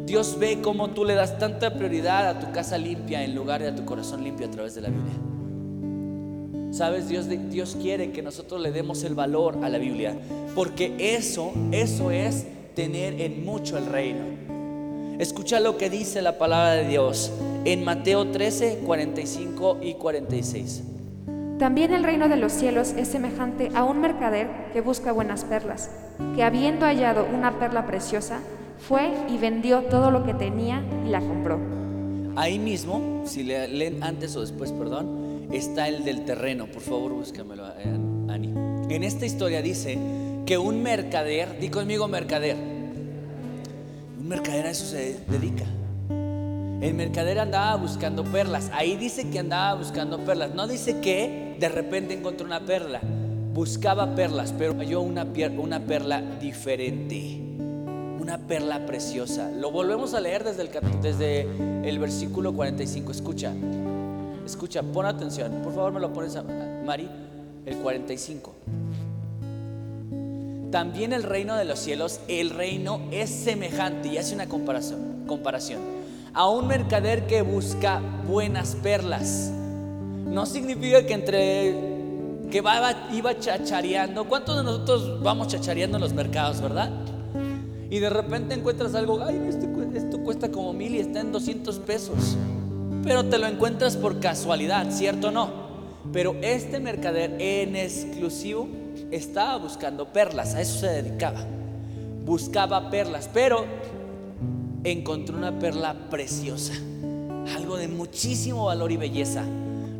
[0.06, 3.68] Dios ve cómo tú le das tanta prioridad a tu casa limpia en lugar de
[3.68, 5.14] a tu corazón limpio a través de la Biblia.
[6.72, 10.16] Sabes, Dios, Dios quiere que nosotros le demos el valor a la Biblia,
[10.54, 14.24] porque eso, eso es tener en mucho el reino.
[15.18, 17.32] Escucha lo que dice la palabra de Dios
[17.64, 20.82] en Mateo 13, 45 y 46.
[21.58, 25.90] También el reino de los cielos es semejante a un mercader que busca buenas perlas,
[26.34, 28.40] que habiendo hallado una perla preciosa,
[28.78, 31.58] fue y vendió todo lo que tenía y la compró.
[32.36, 36.66] Ahí mismo, si le leen antes o después, perdón, está el del terreno.
[36.66, 38.52] Por favor, búscamelo, eh, Ani.
[38.94, 39.98] En esta historia dice
[40.44, 42.56] que un mercader, di conmigo mercader,
[44.18, 45.64] un mercader a eso se dedica.
[46.82, 48.70] El mercader andaba buscando perlas.
[48.74, 50.54] Ahí dice que andaba buscando perlas.
[50.54, 53.00] No dice que de repente encontró una perla.
[53.52, 57.40] Buscaba perlas, pero halló una, perla diferente.
[58.20, 59.50] Una perla preciosa.
[59.50, 63.12] Lo volvemos a leer desde el, desde el versículo 45.
[63.12, 63.52] Escucha.
[64.44, 65.62] Escucha, pon atención.
[65.62, 67.08] Por favor, me lo pones, a Mari.
[67.64, 68.54] El 45.
[70.70, 75.24] También el reino de los cielos, el reino es semejante y hace una comparación.
[75.26, 75.96] comparación
[76.36, 79.50] a un mercader que busca buenas perlas.
[80.26, 81.96] No significa que entre
[82.50, 82.62] que
[83.12, 84.24] iba chachareando.
[84.24, 86.90] ¿Cuántos de nosotros vamos chachareando en los mercados, verdad?
[87.90, 91.78] Y de repente encuentras algo, ay, esto, esto cuesta como mil y está en 200
[91.80, 92.36] pesos.
[93.02, 95.50] Pero te lo encuentras por casualidad, ¿cierto o no?
[96.12, 98.68] Pero este mercader en exclusivo
[99.10, 101.44] estaba buscando perlas, a eso se dedicaba.
[102.24, 103.64] Buscaba perlas, pero
[104.82, 106.74] encontró una perla preciosa,
[107.54, 109.44] algo de muchísimo valor y belleza.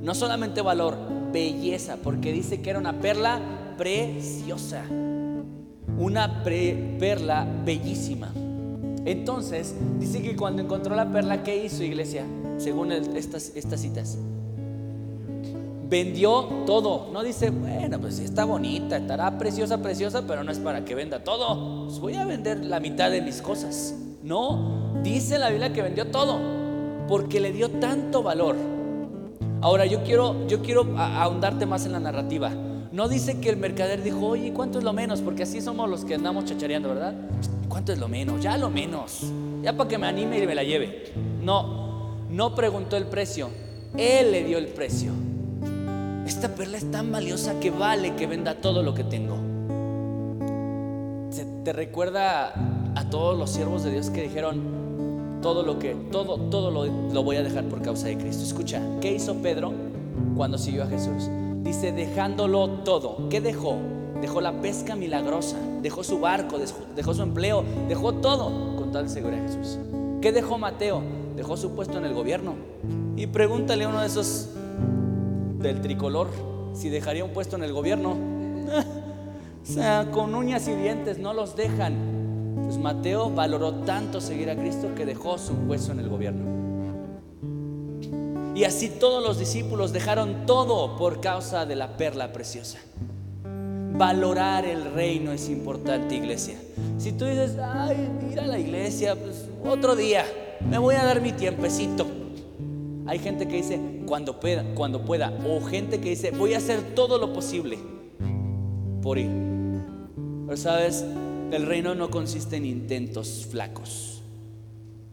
[0.06, 0.96] No solamente valor,
[1.32, 3.40] belleza, porque dice que era una perla
[3.76, 4.84] preciosa,
[5.98, 8.32] una perla bellísima.
[9.04, 12.24] Entonces, dice que cuando encontró la perla, ¿qué hizo iglesia?
[12.56, 14.16] Según estas, citas.
[15.90, 17.10] Vendió todo.
[17.12, 21.24] No dice, bueno, pues está bonita, estará preciosa, preciosa, pero no es para que venda
[21.24, 21.86] todo.
[21.86, 23.92] Pues voy a vender la mitad de mis cosas.
[24.22, 26.38] No, dice la Biblia que vendió todo
[27.08, 28.75] porque le dio tanto valor.
[29.60, 32.50] Ahora yo quiero, yo quiero ahondarte más en la narrativa.
[32.92, 35.20] No dice que el mercader dijo, oye, ¿cuánto es lo menos?
[35.20, 37.14] Porque así somos los que andamos chachareando, ¿verdad?
[37.68, 38.42] ¿Cuánto es lo menos?
[38.42, 39.22] Ya lo menos.
[39.62, 41.12] Ya para que me anime y me la lleve.
[41.42, 43.50] No, no preguntó el precio.
[43.96, 45.12] Él le dio el precio.
[46.26, 49.36] Esta perla es tan valiosa que vale que venda todo lo que tengo.
[51.64, 52.52] ¿Te recuerda
[52.94, 54.85] a todos los siervos de Dios que dijeron
[55.46, 58.42] todo lo que, todo, todo lo, lo voy a dejar por causa de Cristo.
[58.42, 59.72] Escucha, ¿qué hizo Pedro
[60.34, 61.30] cuando siguió a Jesús?
[61.62, 63.28] Dice, dejándolo todo.
[63.28, 63.76] ¿Qué dejó?
[64.20, 66.58] dejó la pesca milagrosa, dejó su barco,
[66.96, 69.78] dejó su empleo, dejó todo con tal de a Jesús.
[70.20, 71.00] ¿Qué dejó Mateo?
[71.36, 72.54] Dejó su puesto en el gobierno.
[73.14, 74.48] Y pregúntale a uno de esos
[75.60, 76.26] del tricolor
[76.72, 78.16] si dejaría un puesto en el gobierno.
[79.62, 82.15] o sea, con uñas y dientes no los dejan.
[82.66, 86.44] Pues Mateo valoró tanto seguir a Cristo que dejó su puesto en el gobierno.
[88.56, 92.78] Y así todos los discípulos dejaron todo por causa de la perla preciosa.
[93.92, 96.56] Valorar el reino es importante, iglesia.
[96.98, 100.24] Si tú dices, ay, ir a la iglesia, pues otro día,
[100.68, 102.06] me voy a dar mi tiempecito.
[103.06, 105.32] Hay gente que dice, cuando pueda, cuando pueda.
[105.46, 107.78] O gente que dice, voy a hacer todo lo posible
[109.02, 109.30] por ir.
[110.46, 111.04] Pero sabes,
[111.52, 114.22] el reino no consiste en intentos flacos.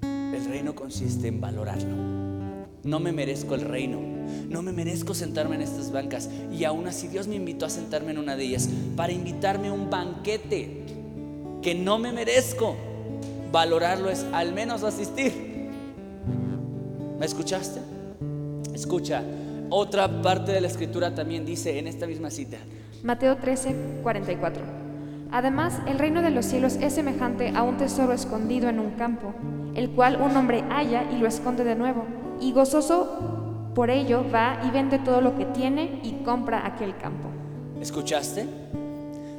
[0.02, 1.96] El reino consiste en valorarlo.
[2.84, 4.00] No me merezco el reino.
[4.50, 6.30] No me merezco sentarme en estas bancas.
[6.52, 9.74] Y aún así Dios me invitó a sentarme en una de ellas para invitarme a
[9.74, 10.84] un banquete
[11.62, 12.76] que no me merezco.
[13.52, 15.70] Valorarlo es al menos asistir.
[17.20, 17.80] ¿Me escuchaste?
[18.74, 19.24] Escucha,
[19.70, 22.58] otra parte de la escritura también dice en esta misma cita.
[23.04, 24.83] Mateo 13, 44.
[25.34, 29.34] Además, el reino de los cielos es semejante a un tesoro escondido en un campo,
[29.74, 32.06] el cual un hombre halla y lo esconde de nuevo
[32.40, 37.30] y gozoso por ello va y vende todo lo que tiene y compra aquel campo.
[37.82, 38.46] ¿Escuchaste?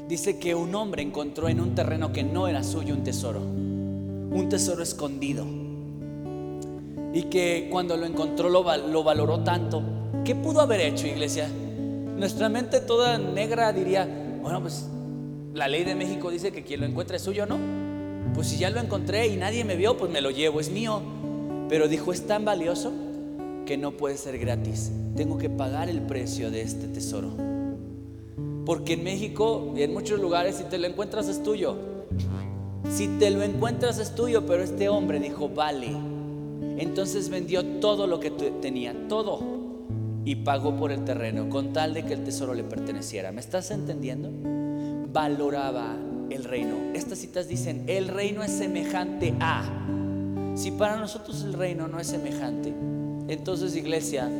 [0.08, 4.48] Dice que un hombre encontró en un terreno que no era suyo un tesoro, un
[4.50, 5.46] tesoro escondido.
[7.12, 9.80] Y que cuando lo encontró lo, lo valoró tanto.
[10.24, 11.48] ¿Qué pudo haber hecho, iglesia?
[12.16, 14.08] Nuestra mente toda negra diría,
[14.42, 14.88] bueno, pues
[15.54, 17.58] la ley de México dice que quien lo encuentre es suyo, ¿no?
[18.34, 21.00] Pues si ya lo encontré y nadie me vio, pues me lo llevo, es mío.
[21.68, 22.92] Pero dijo, es tan valioso
[23.64, 24.90] que no puede ser gratis.
[25.16, 27.30] Tengo que pagar el precio de este tesoro.
[28.66, 31.76] Porque en México y en muchos lugares si te lo encuentras es tuyo.
[32.90, 35.92] Si te lo encuentras es tuyo, pero este hombre dijo, vale.
[36.78, 39.40] Entonces vendió todo lo que tenía, todo.
[40.24, 43.30] Y pagó por el terreno con tal de que el tesoro le perteneciera.
[43.30, 44.30] ¿Me estás entendiendo?
[45.14, 45.96] Valoraba
[46.28, 46.74] el reino.
[46.92, 49.64] Estas citas dicen, el reino es semejante a
[50.54, 52.72] si para nosotros el reino no es semejante,
[53.26, 54.30] entonces iglesia,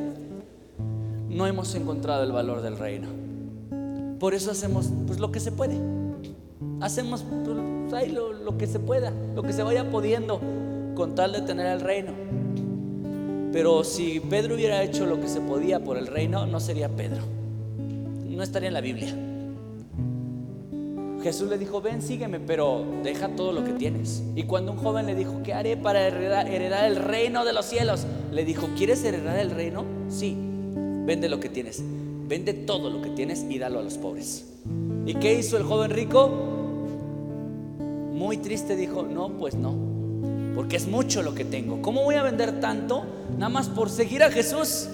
[1.29, 3.09] no hemos encontrado el valor del reino.
[4.21, 5.77] Por eso hacemos pues, lo que se puede.
[6.81, 10.41] Hacemos pues, lo, lo que se pueda, lo que se vaya pudiendo
[10.95, 12.13] con tal de tener el reino.
[13.53, 17.23] Pero si Pedro hubiera hecho lo que se podía por el reino, no sería Pedro.
[18.29, 19.34] No estaría en la Biblia.
[21.25, 24.23] Jesús le dijo, ven, sígueme, pero deja todo lo que tienes.
[24.37, 28.07] Y cuando un joven le dijo, ¿qué haré para heredar, el reino de los cielos?
[28.31, 29.87] Le dijo, ¿quieres heredar el reino?
[30.11, 30.37] Sí,
[31.07, 31.83] vende lo que tienes.
[32.29, 34.45] Vende todo lo que tienes y dalo a los pobres.
[35.07, 36.29] ¿Y qué hizo el joven rico?
[38.13, 39.75] Muy triste dijo, no, pues no,
[40.55, 41.81] porque es mucho lo que tengo.
[41.81, 43.03] ¿Cómo voy a vender tanto
[43.39, 44.91] nada más por seguir a Jesús?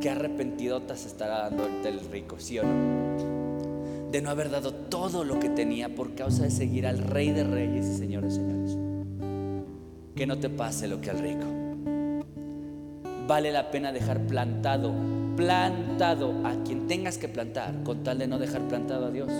[0.00, 3.07] Qué arrepentidota se estará dando el rico, ¿sí o no?
[4.10, 7.44] De no haber dado todo lo que tenía por causa de seguir al Rey de
[7.44, 8.76] Reyes y Señores Señores.
[10.14, 11.46] Que no te pase lo que al rico.
[13.26, 14.94] Vale la pena dejar plantado,
[15.36, 19.30] plantado a quien tengas que plantar, con tal de no dejar plantado a Dios.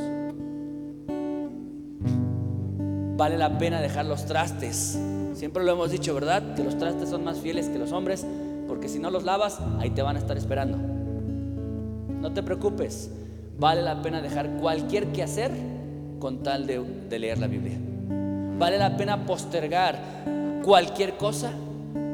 [3.17, 5.01] Vale la pena dejar los trastes.
[5.33, 6.55] Siempre lo hemos dicho, ¿verdad?
[6.55, 8.27] Que los trastes son más fieles que los hombres,
[8.69, 10.77] porque si no los lavas, ahí te van a estar esperando.
[10.77, 13.11] No te preocupes,
[13.59, 15.51] Vale la pena dejar cualquier hacer
[16.21, 17.77] con tal de, leer la Biblia.
[18.57, 19.99] Vale la pena postergar
[20.63, 21.51] cualquier cosa,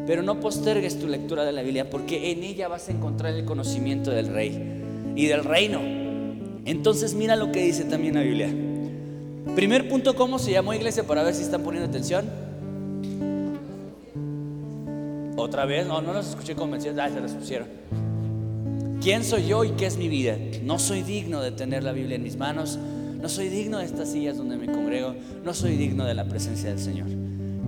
[0.07, 3.45] pero no postergues tu lectura de la Biblia, porque en ella vas a encontrar el
[3.45, 5.81] conocimiento del rey y del reino.
[6.65, 8.49] Entonces mira lo que dice también la Biblia.
[9.55, 11.05] Primer punto, ¿cómo se llamó iglesia?
[11.05, 12.25] Para ver si están poniendo atención.
[15.37, 17.69] Otra vez, no, no los escuché convencidos, ah, se los pusieron.
[19.05, 20.39] ¿Quién soy yo y qué es mi vida?
[20.63, 22.79] No soy digno de tener la Biblia en mis manos.
[23.21, 25.15] No soy digno de estas sillas donde me congrego.
[25.45, 27.09] No soy digno de la presencia del Señor.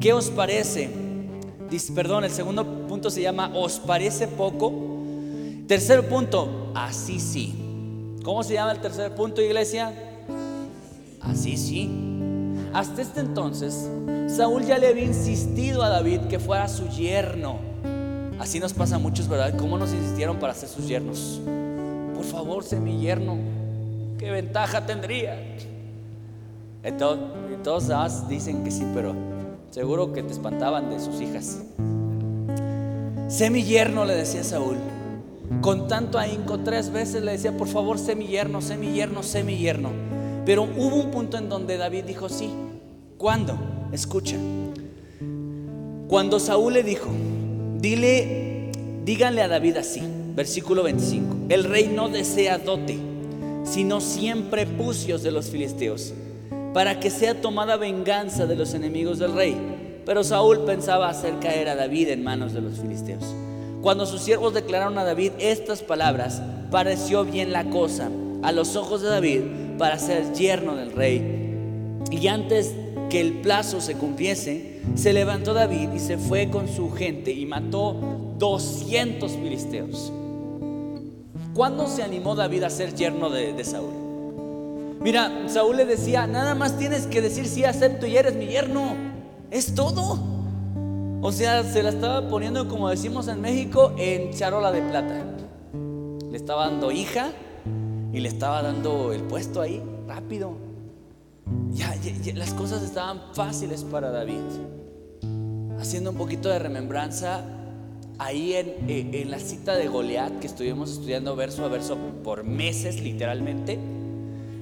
[0.01, 0.89] ¿Qué os parece?
[1.95, 4.72] perdón, el segundo punto se llama ¿os parece poco?
[5.66, 7.55] Tercer punto, así sí.
[8.24, 9.93] ¿Cómo se llama el tercer punto, iglesia?
[11.20, 11.91] Así sí.
[12.72, 13.91] Hasta este entonces,
[14.26, 17.76] Saúl ya le había insistido a David que fuera su yerno
[18.39, 19.57] Así nos pasa a muchos, ¿verdad?
[19.57, 21.41] ¿Cómo nos insistieron para ser sus yernos?
[22.14, 23.39] Por favor, sé mi yerno.
[24.18, 25.57] ¿Qué ventaja tendría?
[26.84, 29.14] Y todos, dicen que sí, pero
[29.70, 31.62] seguro que te espantaban de sus hijas.
[33.28, 34.76] Sé mi yerno, le decía Saúl.
[35.61, 39.22] con tanto ahínco, tres veces le decía, por favor, sé mi yerno, sé mi yerno,
[39.22, 39.91] sé mi yerno.
[40.45, 42.51] Pero hubo un punto en donde David dijo sí.
[43.18, 43.59] ¿Cuándo?
[43.93, 44.37] Escucha.
[46.09, 47.09] Cuando Saúl le dijo,
[47.81, 48.70] dile,
[49.05, 50.03] díganle a David así,
[50.35, 52.99] versículo 25, el rey no desea dote,
[53.64, 56.12] sino siempre pucios de los filisteos,
[56.72, 59.57] para que sea tomada venganza de los enemigos del rey.
[60.05, 63.24] Pero Saúl pensaba hacer caer a David en manos de los filisteos.
[63.83, 68.09] Cuando sus siervos declararon a David estas palabras, pareció bien la cosa
[68.43, 69.41] a los ojos de David
[69.79, 72.03] para ser yerno del rey.
[72.11, 72.72] Y antes
[73.11, 77.47] que el plazo se cumpliese, se levantó David y se fue con su gente y
[77.47, 77.97] mató
[78.39, 80.12] 200 filisteos.
[81.55, 84.99] ¿Cuándo se animó David a ser yerno de, Saúl?
[85.01, 88.95] Mira, Saúl le decía, nada más tienes que decir sí acepto y eres mi yerno.
[89.51, 90.18] Es todo.
[91.22, 95.24] O sea, se la estaba poniendo, como decimos en México, en charola de plata.
[96.30, 97.30] Le estaba dando hija
[98.12, 100.66] y le estaba dando el puesto ahí, rápido.
[102.34, 104.40] Las cosas estaban fáciles para David.
[105.78, 107.44] Haciendo un poquito de remembranza,
[108.18, 112.44] ahí en, eh, en la cita de Goliat, que estuvimos estudiando verso a verso por
[112.44, 113.78] meses literalmente,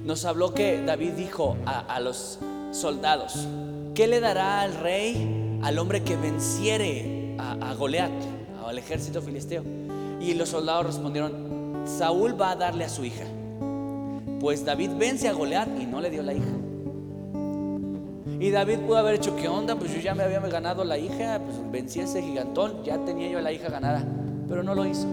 [0.03, 2.39] nos habló que David dijo a, a los
[2.71, 3.47] soldados,
[3.93, 8.11] ¿qué le dará al rey al hombre que venciere a, a Goliat,
[8.65, 9.63] al ejército filisteo?
[10.21, 13.25] Y los soldados respondieron, Saúl va a darle a su hija.
[14.39, 16.64] Pues David vence a Goliat y no le dio la hija.
[18.45, 19.75] Y David pudo haber hecho, ¿qué onda?
[19.75, 23.27] Pues yo ya me había ganado la hija, pues vencí a ese gigantón, ya tenía
[23.27, 24.05] yo la hija ganada,
[24.47, 25.07] pero no lo hizo.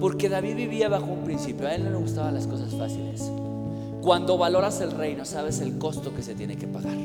[0.00, 3.30] Porque David vivía bajo un principio, a él no le gustaban las cosas fáciles.
[4.00, 6.96] Cuando valoras el reino, sabes el costo que se tiene que pagar.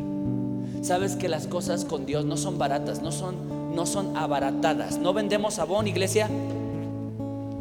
[0.84, 5.00] Sabes que las cosas con Dios no son baratas, no son, no son abaratadas.
[5.00, 6.30] No vendemos abón, iglesia.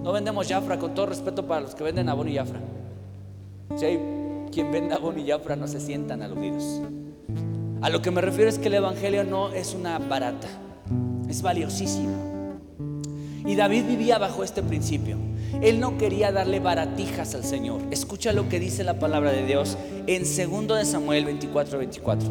[0.05, 2.61] No vendemos Jafra, con todo respeto para los que venden abón y Jafra.
[3.75, 3.99] Si hay
[4.53, 6.83] quien venda abón y Jafra, no se sientan aludidos.
[7.83, 10.49] A lo que me refiero es que el Evangelio no es una barata,
[11.29, 12.11] es valiosísimo.
[13.45, 15.18] Y David vivía bajo este principio.
[15.61, 17.81] Él no quería darle baratijas al Señor.
[17.91, 22.29] Escucha lo que dice la palabra de Dios en 2 de Samuel 24, 24.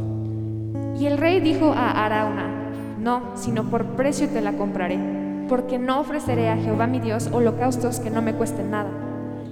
[0.99, 4.99] Y el rey dijo a Arauna, no, sino por precio te la compraré,
[5.47, 8.89] porque no ofreceré a Jehová mi Dios holocaustos que no me cuesten nada.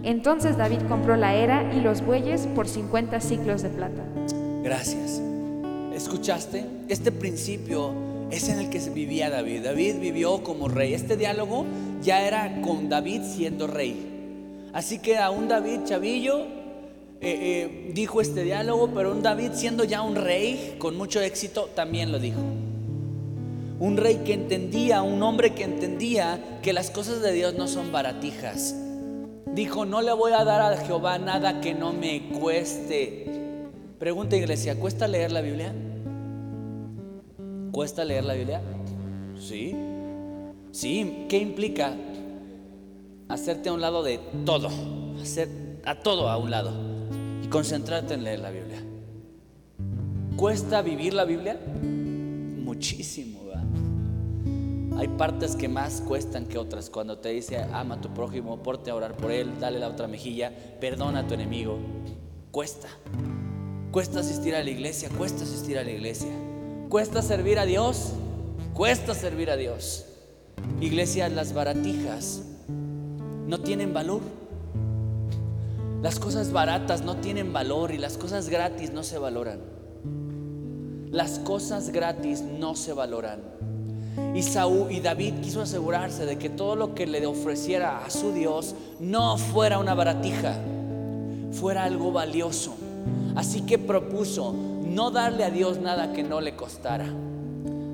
[0.04, 4.04] Entonces David compró la era y los bueyes por 50 ciclos de plata.
[4.64, 5.22] Gracias.
[5.94, 6.66] ¿Escuchaste?
[6.90, 7.94] Este principio
[8.32, 9.64] es en el que vivía David.
[9.64, 10.94] David vivió como rey.
[10.94, 11.66] Este diálogo
[12.02, 14.70] ya era con David siendo rey.
[14.74, 16.48] Así que a un David chavillo
[17.26, 21.70] eh, eh, dijo este diálogo, pero un David siendo ya un rey con mucho éxito
[21.74, 22.42] también lo dijo.
[23.80, 27.94] Un rey que entendía, un hombre que entendía que las cosas de Dios no son
[27.94, 28.76] baratijas.
[29.54, 33.43] Dijo, no le voy a dar a Jehová nada que no me cueste.
[34.04, 35.74] Pregunta iglesia, ¿cuesta leer la Biblia?
[37.72, 38.62] ¿Cuesta leer la Biblia?
[39.40, 39.74] Sí.
[40.72, 41.96] Sí, ¿qué implica?
[43.30, 44.68] Hacerte a un lado de todo,
[45.22, 45.48] hacer
[45.86, 46.74] a todo a un lado
[47.42, 48.84] y concentrarte en leer la Biblia.
[50.36, 51.58] ¿Cuesta vivir la Biblia?
[51.82, 53.40] Muchísimo.
[54.98, 56.90] Hay partes que más cuestan que otras.
[56.90, 60.10] Cuando te dice ama a tu prójimo, porte a orar por él, dale la otra
[60.10, 60.52] mejilla,
[60.82, 61.80] perdona a tu enemigo.
[62.52, 62.90] Cuesta.
[63.94, 66.32] Cuesta asistir a la iglesia, cuesta asistir a la iglesia.
[66.90, 68.14] Cuesta servir a Dios,
[68.74, 70.06] cuesta servir a Dios.
[70.82, 72.42] Iglesia, las baratijas
[73.46, 74.22] no tienen valor.
[76.02, 79.60] Las cosas baratas no tienen valor y las cosas gratis no se valoran.
[81.12, 83.42] Las cosas gratis no se valoran.
[84.34, 88.34] Y Saúl y David quiso asegurarse de que todo lo que le ofreciera a su
[88.34, 90.58] Dios no fuera una baratija,
[91.52, 92.76] fuera algo valioso.
[93.36, 94.54] Así que propuso
[94.86, 97.08] no darle a Dios nada que no le costara.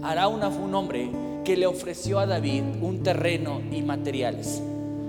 [0.01, 1.09] Arauna fue un hombre
[1.43, 4.61] que le ofreció a David un terreno y materiales.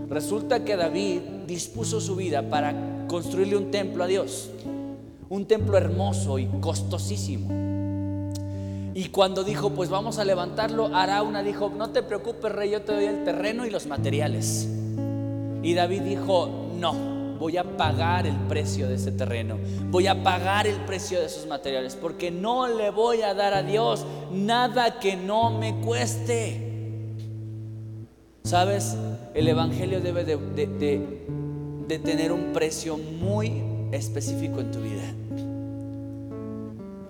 [0.08, 4.50] Resulta que David dispuso su vida para construirle un templo a Dios,
[5.28, 7.48] un templo hermoso y costosísimo.
[8.94, 12.92] Y cuando dijo, pues vamos a levantarlo, Arauna dijo, no te preocupes, rey, yo te
[12.92, 14.68] doy el terreno y los materiales.
[15.62, 16.94] Y David dijo, no,
[17.40, 19.56] voy a pagar el precio de ese terreno,
[19.90, 23.62] voy a pagar el precio de esos materiales, porque no le voy a dar a
[23.62, 26.68] Dios nada que no me cueste.
[28.44, 28.94] ¿Sabes?
[29.32, 35.02] El Evangelio debe de, tener un precio muy específico en tu vida.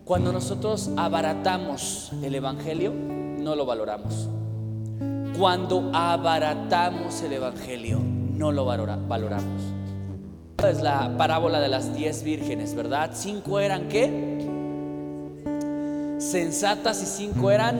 [0.05, 4.28] Cuando nosotros abaratamos el Evangelio, no lo valoramos.
[5.37, 9.80] cuando abaratamos el Evangelio, no lo valoramos.
[10.69, 13.11] Es la parábola de las diez vírgenes, ¿verdad?
[13.15, 14.39] Cinco eran qué?
[16.19, 17.79] Sensatas y cinco eran...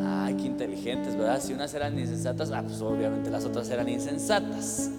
[0.00, 1.40] Ay, qué inteligentes, ¿verdad?
[1.42, 4.90] Si unas eran insensatas, ah, pues obviamente las otras eran insensatas.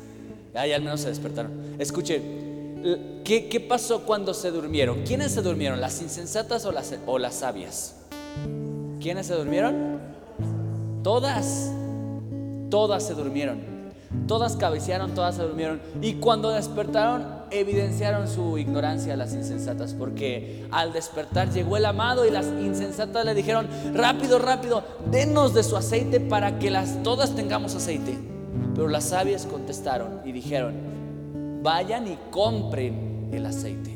[0.53, 1.51] Ahí al menos se despertaron.
[1.79, 2.21] Escuche,
[3.23, 5.03] ¿qué, ¿qué, pasó cuando se durmieron?
[5.03, 5.79] ¿Quiénes se durmieron?
[5.79, 7.95] ¿Las insensatas o las, o las sabias?
[8.99, 9.99] ¿Quiénes se durmieron?
[11.01, 11.71] Todas.
[12.69, 13.74] Todas se durmieron.
[14.27, 15.81] Todas cabecearon, todas se durmieron.
[16.01, 19.93] Y cuando despertaron, evidenciaron su ignorancia las insensatas.
[19.93, 25.63] Porque al despertar llegó el amado y las insensatas le dijeron, rápido, rápido, denos de
[25.63, 28.17] su aceite para que las todas tengamos aceite.
[28.73, 30.73] Pero las sabias contestaron y dijeron,
[31.61, 33.93] vayan y compren el aceite.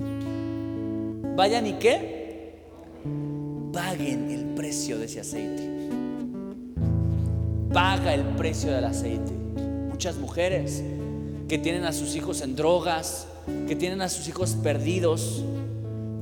[1.36, 2.60] Vayan y qué?
[3.74, 5.80] Paguen el precio de ese aceite.
[7.72, 9.39] Paga el precio del aceite.
[10.00, 10.82] Muchas mujeres
[11.50, 13.28] que tienen a sus hijos en drogas,
[13.68, 15.44] que tienen a sus hijos perdidos,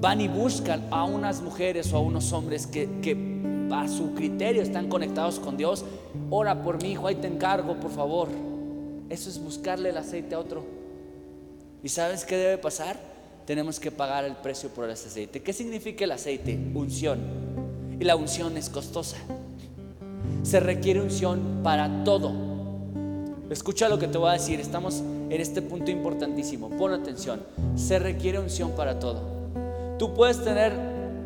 [0.02, 4.90] van y buscan a unas mujeres o a unos hombres que, a su criterio están
[4.90, 5.86] conectados con Dios.
[6.32, 8.30] Ora por mi hijo, ahí te encargo, por favor.
[9.12, 10.66] Eso es buscarle el aceite a otro.
[11.84, 13.00] ¿Y sabes qué debe pasar?
[13.46, 15.44] Tenemos que pagar el precio por ese aceite.
[15.44, 16.58] ¿Qué significa el aceite?
[16.74, 17.20] Unción.
[18.00, 19.18] Y la unción es costosa.
[20.42, 22.47] Se requiere unción para todo.
[23.50, 24.60] Escucha lo que te voy a decir.
[24.60, 26.70] Estamos en este punto importantísimo.
[26.70, 27.42] Pon atención.
[27.76, 29.22] Se requiere unción para todo.
[29.98, 30.74] Tú puedes tener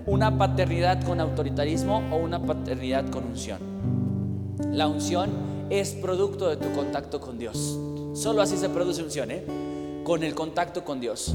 [0.06, 3.60] una paternidad con autoritarismo o una paternidad con unción.
[4.72, 5.32] La unción
[5.70, 7.80] es producto de tu contacto con Dios.
[8.14, 9.44] Solo así se produce unción, ¿eh?
[10.04, 11.34] Con el contacto con Dios.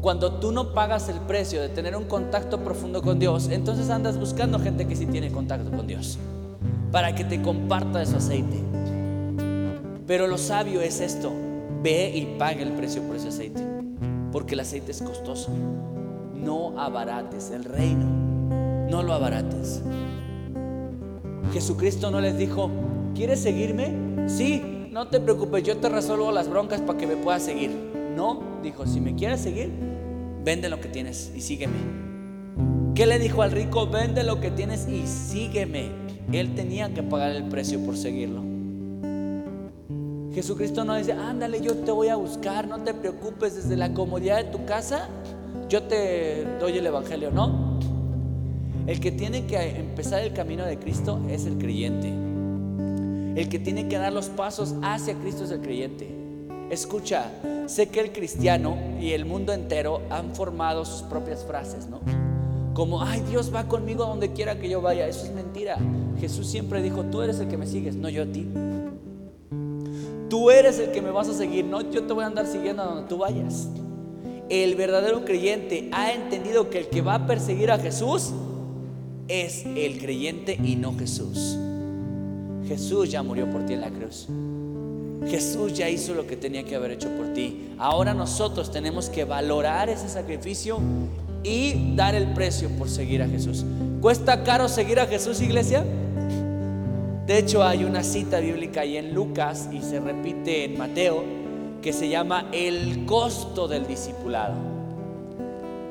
[0.00, 4.18] Cuando tú no pagas el precio de tener un contacto profundo con Dios, entonces andas
[4.18, 6.18] buscando gente que sí tiene contacto con Dios,
[6.90, 8.62] para que te comparta de su aceite.
[10.06, 11.32] Pero lo sabio es esto,
[11.82, 13.62] ve y paga el precio por ese aceite,
[14.30, 15.50] porque el aceite es costoso.
[16.34, 18.06] No abarates el reino,
[18.90, 19.82] no lo abarates.
[21.52, 22.70] Jesucristo no les dijo,
[23.14, 23.92] ¿Quieres seguirme?
[24.26, 27.70] Sí, no te preocupes, yo te resuelvo las broncas para que me puedas seguir.
[28.16, 29.70] No, dijo, si me quieres seguir,
[30.42, 31.76] vende lo que tienes y sígueme.
[32.94, 33.86] ¿Qué le dijo al rico?
[33.86, 35.90] Vende lo que tienes y sígueme.
[36.32, 38.51] Él tenía que pagar el precio por seguirlo.
[40.34, 44.38] Jesucristo no dice, ándale, yo te voy a buscar, no te preocupes, desde la comodidad
[44.38, 45.08] de tu casa,
[45.68, 47.78] yo te doy el Evangelio, no.
[48.86, 52.08] El que tiene que empezar el camino de Cristo es el creyente.
[53.40, 56.08] El que tiene que dar los pasos hacia Cristo es el creyente.
[56.70, 57.30] Escucha,
[57.66, 62.00] sé que el cristiano y el mundo entero han formado sus propias frases, ¿no?
[62.74, 65.06] Como, ay, Dios va conmigo a donde quiera que yo vaya.
[65.06, 65.76] Eso es mentira.
[66.18, 68.48] Jesús siempre dijo, tú eres el que me sigues, no yo a ti.
[70.32, 72.82] Tú eres el que me vas a seguir, no yo te voy a andar siguiendo
[72.82, 73.68] a donde tú vayas.
[74.48, 78.30] El verdadero creyente ha entendido que el que va a perseguir a Jesús
[79.28, 81.58] es el creyente y no Jesús.
[82.66, 84.26] Jesús ya murió por ti en la cruz.
[85.26, 87.74] Jesús ya hizo lo que tenía que haber hecho por ti.
[87.76, 90.78] Ahora nosotros tenemos que valorar ese sacrificio
[91.42, 93.66] y dar el precio por seguir a Jesús.
[94.00, 95.84] ¿Cuesta caro seguir a Jesús, iglesia?
[97.32, 101.24] De hecho, hay una cita bíblica ahí en Lucas y se repite en Mateo
[101.80, 104.52] que se llama el costo del discipulado.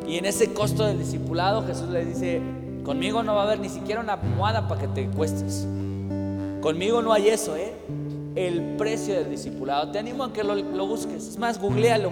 [0.07, 2.39] Y en ese costo del discipulado Jesús le dice,
[2.83, 5.67] conmigo no va a haber ni siquiera una almohada para que te cuestes.
[6.61, 7.73] Conmigo no hay eso, ¿eh?
[8.35, 9.89] El precio del discipulado.
[9.89, 11.27] Te animo a que lo, busques.
[11.27, 12.11] Es más, googlealo.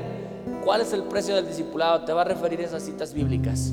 [0.65, 2.01] ¿Cuál es el precio del discipulado?
[2.03, 3.71] Te va a referir esas citas bíblicas.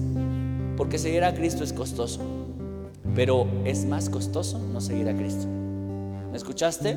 [0.76, 2.45] Porque seguir a Cristo es costoso.
[3.16, 5.46] Pero es más costoso no seguir a Cristo.
[6.30, 6.94] ¿Me escuchaste?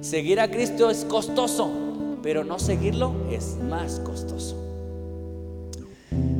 [0.00, 1.70] Seguir a Cristo es costoso,
[2.22, 4.56] pero no seguirlo es más costoso.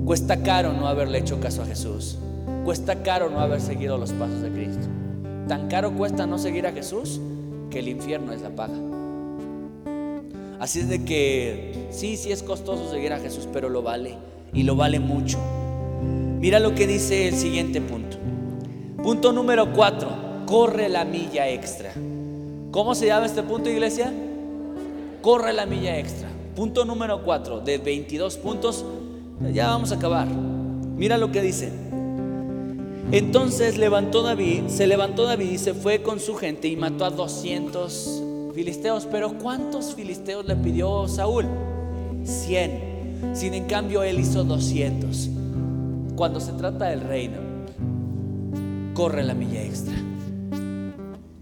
[0.04, 2.18] Cuesta caro no haberle hecho caso a Jesús.
[2.64, 4.86] Cuesta caro no haber seguido los pasos de Cristo.
[5.48, 7.20] Tan caro cuesta no seguir a Jesús
[7.70, 8.78] que el infierno es la paga.
[10.60, 14.14] Así es de que sí, sí es costoso seguir a Jesús, pero lo vale
[14.52, 15.38] y lo vale mucho.
[16.38, 18.18] Mira lo que dice el siguiente punto.
[19.04, 20.08] Punto número cuatro,
[20.46, 21.92] corre la milla extra.
[22.70, 24.10] ¿Cómo se llama este punto, iglesia?
[25.20, 26.26] Corre la milla extra.
[26.56, 28.82] Punto número cuatro, de 22 puntos,
[29.52, 30.26] ya vamos a acabar.
[30.26, 31.70] Mira lo que dice.
[33.12, 37.10] Entonces levantó David, se levantó David y se fue con su gente y mató a
[37.10, 38.22] 200
[38.54, 39.06] filisteos.
[39.10, 41.44] Pero ¿cuántos filisteos le pidió Saúl?
[42.24, 43.34] 100.
[43.34, 45.28] Sin en cambio él hizo 200.
[46.16, 47.53] Cuando se trata del reino,
[48.94, 49.94] corre la milla extra.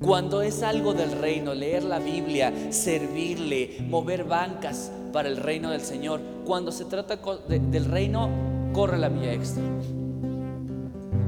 [0.00, 5.82] Cuando es algo del reino, leer la Biblia, servirle, mover bancas para el reino del
[5.82, 8.28] Señor, cuando se trata del reino,
[8.72, 9.62] corre la milla extra.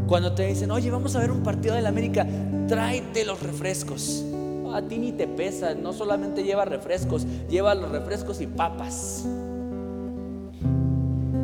[0.08, 2.26] Cuando te dicen, oye, vamos a ver un partido de la América,
[2.66, 4.24] tráete los refrescos.
[4.72, 9.24] A ti ni te pesa, no solamente lleva refrescos, lleva los refrescos y papas.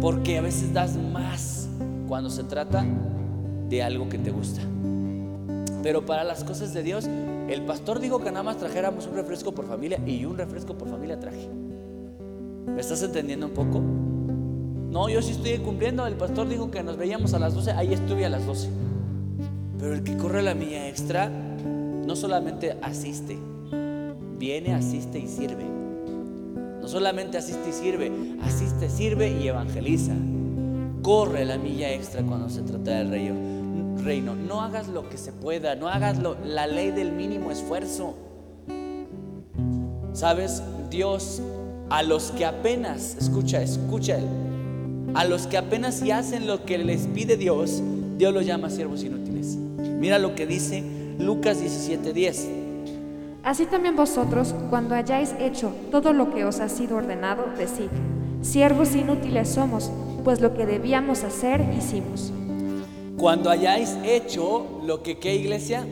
[0.01, 1.69] Porque a veces das más
[2.09, 2.85] cuando se trata
[3.71, 4.61] de algo que te gusta.
[5.83, 7.09] Pero para las cosas de Dios,
[7.49, 10.89] el pastor dijo que nada más trajéramos un refresco por familia y un refresco por
[10.89, 11.49] familia traje.
[12.67, 13.81] ¿Me estás entendiendo un poco?
[14.91, 16.07] No, yo sí estoy cumpliendo.
[16.07, 18.69] El pastor dijo que nos veíamos a las 12, ahí estuve a las 12.
[19.79, 23.39] Pero el que corre la milla extra no solamente asiste,
[24.39, 25.65] viene, asiste y sirve.
[26.81, 28.13] No solamente asiste y sirve,
[28.43, 30.15] asiste, sirve y evangeliza.
[31.03, 33.50] Corre la milla extra cuando se trata del reino
[34.01, 34.35] reino.
[34.35, 38.17] No hagas lo que se pueda, no hagas la ley del mínimo esfuerzo.
[40.13, 40.63] ¿Sabes?
[40.91, 41.41] Dios
[41.89, 44.19] a los que apenas, escucha, escucha
[45.15, 47.83] a los que apenas si hacen lo que les pide Dios,
[48.17, 49.57] Dios los llama siervos inútiles.
[49.57, 50.85] Mira lo que dice
[51.19, 52.49] Lucas 17:10.
[53.43, 57.89] Así también vosotros, cuando hayáis hecho todo lo que os ha sido ordenado, decid,
[58.43, 59.91] siervos inútiles somos,
[60.25, 62.33] pues lo que debíamos hacer hicimos.
[63.21, 65.87] Cuando hayáis hecho lo que, ¿qué iglesia?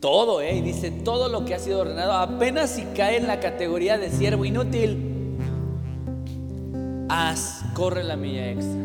[0.00, 0.60] Todo, ¿eh?
[0.62, 4.44] dice todo lo que ha sido ordenado, apenas si cae en la categoría de siervo
[4.44, 5.36] inútil,
[7.08, 8.80] haz, corre la milla extra.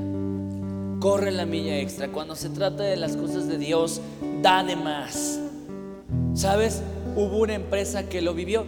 [0.99, 2.09] Corre la milla extra.
[2.09, 3.99] Cuando se trata de las cosas de Dios,
[4.43, 5.39] da de más.
[6.35, 6.83] ¿Sabes?
[7.15, 8.63] Hubo una empresa que lo vivió.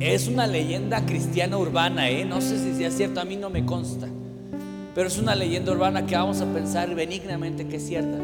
[0.00, 2.24] Es una leyenda cristiana urbana, ¿eh?
[2.24, 4.08] No sé si sea cierto, a mí no me consta.
[4.94, 8.18] Pero es una leyenda urbana que vamos a pensar benignamente que es cierta.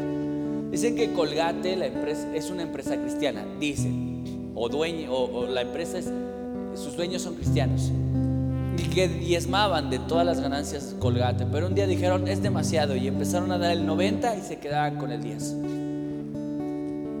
[0.71, 5.97] Dicen que Colgate la empresa, es una empresa cristiana, dicen, o, dueño, o, la empresa
[5.97, 6.11] es,
[6.75, 7.91] sus dueños son cristianos,
[8.77, 13.07] y que diezmaban de todas las ganancias Colgate, pero un día dijeron es demasiado y
[13.07, 15.55] empezaron a dar el 90 y se quedaban con el 10.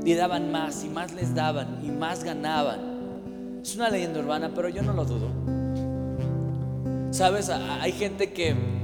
[0.05, 3.59] Y daban más y más les daban y más ganaban.
[3.61, 5.29] Es una leyenda urbana, pero yo no lo dudo.
[7.11, 8.76] Sabes, hay gente que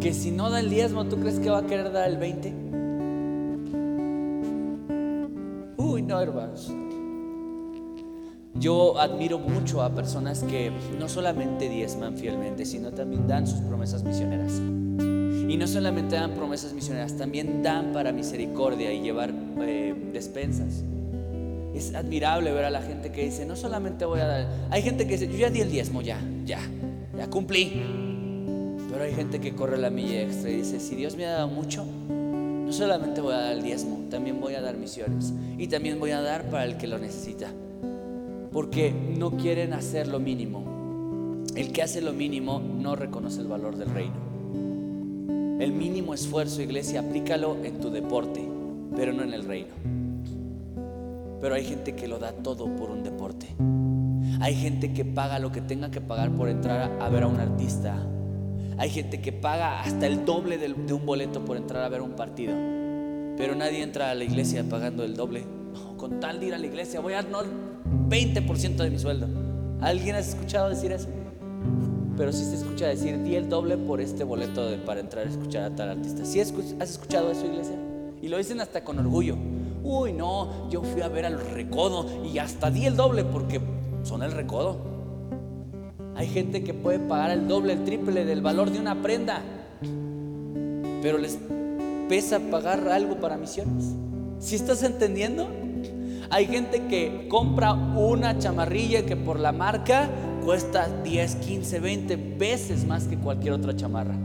[0.00, 2.54] que si no da el diezmo, ¿tú crees que va a querer dar el 20?
[5.76, 6.72] Uy, no, hermanos.
[8.54, 14.02] Yo admiro mucho a personas que no solamente diezman fielmente, sino también dan sus promesas
[14.02, 14.60] misioneras.
[15.48, 20.82] Y no solamente dan promesas misioneras, también dan para misericordia y llevar eh, despensas.
[21.74, 25.06] Es admirable ver a la gente que dice, no solamente voy a dar, hay gente
[25.06, 26.60] que dice, yo ya di el diezmo, ya, ya,
[27.16, 28.05] ya cumplí.
[28.96, 31.48] Pero hay gente que corre la milla extra y dice, si Dios me ha dado
[31.48, 36.00] mucho, no solamente voy a dar el diezmo, también voy a dar misiones y también
[36.00, 37.50] voy a dar para el que lo necesita.
[38.50, 41.44] Porque no quieren hacer lo mínimo.
[41.54, 44.14] El que hace lo mínimo no reconoce el valor del reino.
[45.60, 48.48] El mínimo esfuerzo, iglesia, aplícalo en tu deporte,
[48.96, 49.74] pero no en el reino.
[51.42, 53.46] Pero hay gente que lo da todo por un deporte.
[54.40, 57.40] Hay gente que paga lo que tenga que pagar por entrar a ver a un
[57.40, 58.02] artista
[58.78, 62.12] hay gente que paga hasta el doble de, un boleto por entrar a ver un
[62.12, 62.54] partido.
[63.36, 65.44] Pero nadie entra a la iglesia pagando el doble.
[65.96, 67.44] con tal de ir a la iglesia voy a dar
[68.08, 69.28] 20% de mi sueldo.
[69.80, 71.08] ¿Alguien has escuchado decir eso?
[72.16, 75.64] Pero si se escucha decir, di el doble por este boleto para entrar a escuchar
[75.64, 76.24] a tal artista.
[76.24, 76.50] ¿Sí has
[76.90, 77.76] escuchado eso, iglesia?
[78.22, 79.36] Y lo dicen hasta con orgullo.
[79.82, 83.60] Uy, no, yo fui a ver al recodo y hasta di el doble porque
[84.02, 84.95] son el recodo.
[86.16, 89.42] Hay gente que puede pagar el doble, el triple del valor de una prenda,
[91.02, 91.38] pero les
[92.08, 93.92] pesa pagar algo para misiones.
[94.38, 95.46] ¿Sí estás entendiendo?
[96.30, 100.08] Hay gente que compra una chamarrilla que por la marca
[100.42, 104.16] cuesta 10, 15, 20 veces más que cualquier otra chamarra.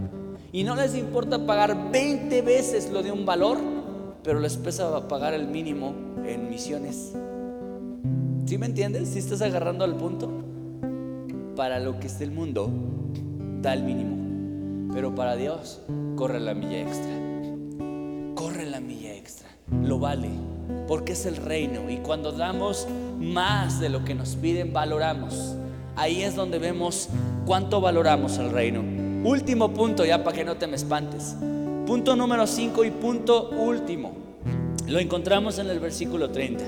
[0.54, 3.58] Y no les importa pagar 20 veces lo de un valor,
[4.24, 5.94] pero les pesa pagar el mínimo
[6.26, 7.12] en misiones.
[8.46, 9.10] ¿Sí me entiendes?
[9.10, 10.51] ¿Sí estás agarrando al punto?
[11.56, 12.70] Para lo que es el mundo,
[13.62, 14.92] da el mínimo.
[14.94, 15.82] Pero para Dios,
[16.16, 17.12] corre la milla extra.
[18.36, 19.48] Corre la milla extra.
[19.84, 20.30] Lo vale.
[20.88, 21.90] Porque es el reino.
[21.90, 22.88] Y cuando damos
[23.20, 25.56] más de lo que nos piden, valoramos.
[25.96, 27.10] Ahí es donde vemos
[27.46, 28.82] cuánto valoramos el reino.
[29.24, 31.36] Último punto, ya para que no te me espantes.
[31.86, 34.14] Punto número 5 y punto último.
[34.88, 36.64] Lo encontramos en el versículo 30.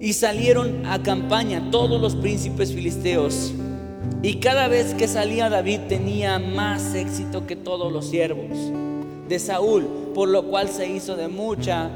[0.00, 3.52] Y salieron a campaña todos los príncipes filisteos
[4.22, 8.56] y cada vez que salía David tenía más éxito que todos los siervos
[9.28, 11.90] de Saúl, por lo cual se hizo de mucha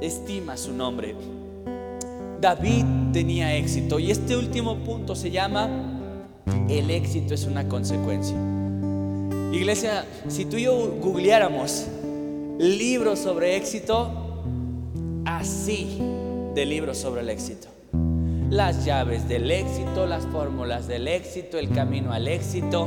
[0.00, 1.14] estima su nombre.
[2.40, 6.02] David tenía éxito y este último punto se llama
[6.68, 8.36] el éxito es una consecuencia.
[9.52, 11.86] Iglesia, si tú y yo googleáramos
[12.58, 14.42] libros sobre éxito,
[15.24, 15.98] así
[16.56, 17.68] de libros sobre el éxito.
[18.48, 22.86] Las llaves del éxito, las fórmulas del éxito, el camino al éxito.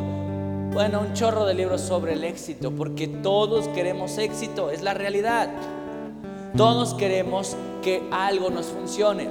[0.73, 5.51] Bueno, un chorro de libros sobre el éxito, porque todos queremos éxito, es la realidad.
[6.57, 9.29] Todos queremos que algo nos funcione.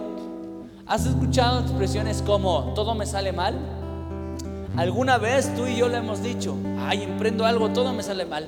[0.87, 3.59] ¿Has escuchado expresiones como todo me sale mal?
[4.77, 8.47] Alguna vez tú y yo le hemos dicho, ay, emprendo algo, todo me sale mal.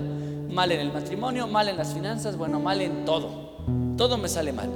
[0.53, 3.57] Mal en el matrimonio, mal en las finanzas, bueno, mal en todo.
[3.97, 4.71] Todo me sale mal.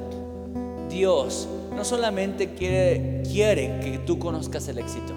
[0.95, 5.13] Dios no solamente quiere, que tú conozcas el éxito,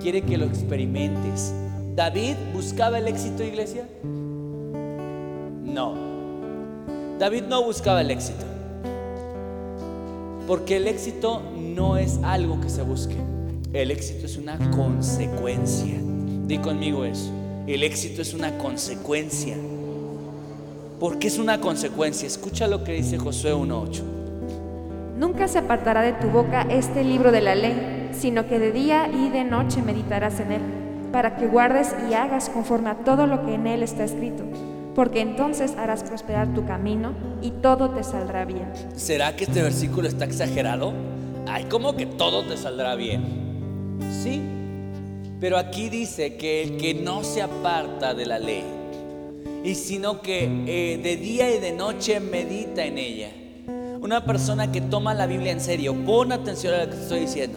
[0.00, 1.52] quiere que lo experimentes.
[1.94, 3.86] David buscaba el éxito, iglesia.
[5.62, 5.94] No.
[7.18, 8.46] David no buscaba el éxito.
[10.46, 13.16] Porque el éxito no es algo que se busque.
[13.74, 16.00] El éxito es una consecuencia.
[16.46, 17.30] Di conmigo eso.
[17.66, 19.54] El éxito es una consecuencia.
[20.98, 22.26] ¿Por qué es una consecuencia?
[22.26, 24.21] Escucha lo que dice Josué 1.8.
[25.16, 29.08] Nunca se apartará de tu boca este libro de la ley, sino que de día
[29.08, 30.62] y de noche meditarás en él,
[31.12, 34.42] para que guardes y hagas conforme a todo lo que en él está escrito,
[34.94, 38.72] porque entonces harás prosperar tu camino y todo te saldrá bien.
[38.96, 40.94] ¿Será que este versículo está exagerado?
[41.46, 43.98] Ay, ¿cómo que todo te saldrá bien?
[44.22, 44.40] Sí,
[45.40, 48.64] pero aquí dice que el que no se aparta de la ley,
[49.62, 53.28] y sino que eh, de día y de noche medita en ella
[54.02, 57.20] una persona que toma la Biblia en serio, pon atención a lo que te estoy
[57.20, 57.56] diciendo.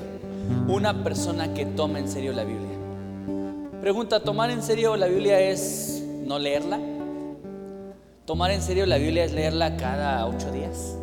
[0.68, 2.70] Una persona que toma en serio la Biblia.
[3.82, 6.80] Pregunta, ¿tomar en serio la Biblia es no leerla?
[8.26, 10.96] ¿Tomar en serio la Biblia es leerla cada ocho días?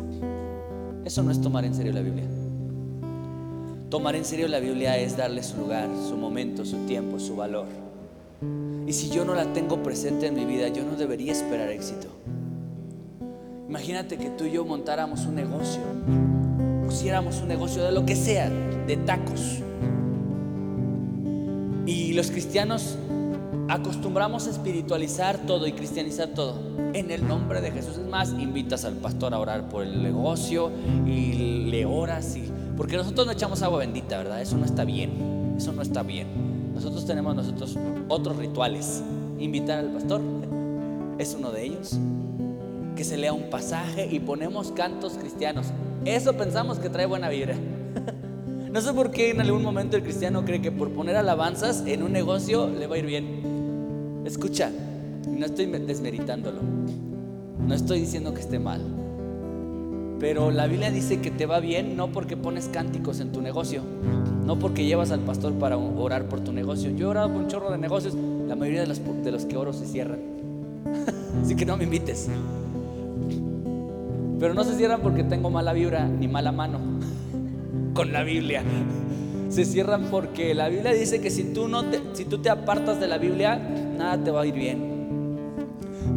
[1.03, 2.25] Eso no es tomar en serio la Biblia.
[3.89, 7.67] Tomar en serio la Biblia es darle su lugar, su momento, su tiempo, su valor.
[8.87, 12.07] Y si yo no la tengo presente en mi vida, yo no debería esperar éxito.
[13.67, 15.81] Imagínate que tú y yo montáramos un negocio,
[16.85, 19.59] pusiéramos un negocio de lo que sea, de tacos.
[21.85, 22.97] Y los cristianos
[23.69, 26.55] acostumbramos a espiritualizar todo y cristianizar todo.
[26.93, 30.69] En el nombre de Jesús es más, invitas al pastor a orar por el negocio
[31.07, 34.41] y le oras y porque nosotros no echamos agua bendita, ¿verdad?
[34.41, 35.55] Eso no está bien.
[35.57, 36.73] Eso no está bien.
[36.73, 39.03] Nosotros tenemos nosotros otros rituales.
[39.39, 40.21] Invitar al pastor
[41.17, 41.97] es uno de ellos
[42.95, 45.67] que se lea un pasaje y ponemos cantos cristianos.
[46.05, 47.55] Eso pensamos que trae buena vibra.
[48.73, 52.01] No sé por qué en algún momento el cristiano cree que por poner alabanzas en
[52.01, 54.23] un negocio le va a ir bien.
[54.25, 54.71] Escucha,
[55.27, 56.59] no estoy desmeritándolo.
[57.59, 58.81] No estoy diciendo que esté mal.
[60.19, 63.83] Pero la Biblia dice que te va bien no porque pones cánticos en tu negocio,
[64.45, 66.89] no porque llevas al pastor para orar por tu negocio.
[66.91, 68.15] Yo he orado por un chorro de negocios,
[68.47, 70.19] la mayoría de los, de los que oro se cierran.
[71.43, 72.29] Así que no me invites.
[74.43, 76.77] Pero no se cierran porque tengo mala vibra ni mala mano
[77.93, 78.61] con la Biblia.
[79.47, 82.99] Se cierran porque la Biblia dice que si tú, no te, si tú te apartas
[82.99, 85.45] de la Biblia, nada te va a ir bien.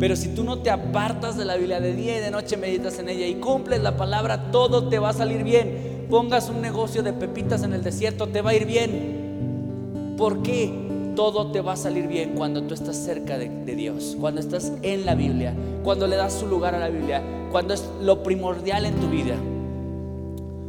[0.01, 2.99] Pero si tú no te apartas de la Biblia de día y de noche, meditas
[2.99, 6.07] en ella y cumples la palabra, todo te va a salir bien.
[6.11, 10.17] Pongas un negocio de pepitas en el desierto, te va a ir bien.
[10.19, 10.86] ¿Por qué?
[11.17, 15.05] Todo te va a salir bien cuando tú estás cerca de, Dios, cuando estás en
[15.05, 18.95] la Biblia, cuando le das su lugar a la Biblia, cuando es lo primordial en
[18.97, 19.35] tu vida.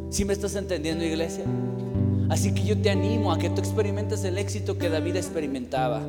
[0.10, 1.44] ¿Sí me estás entendiendo, iglesia?
[2.30, 6.02] Así que yo te animo a que tú experimentes el éxito que David experimentaba.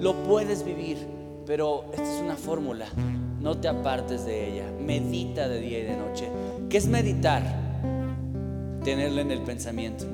[0.00, 0.96] Lo puedes vivir,
[1.44, 2.86] pero esta es una fórmula.
[3.40, 4.64] No te apartes de ella.
[4.80, 6.28] Medita de día y de noche.
[6.70, 7.42] ¿Qué es meditar?
[8.84, 10.04] Tenerla en el pensamiento.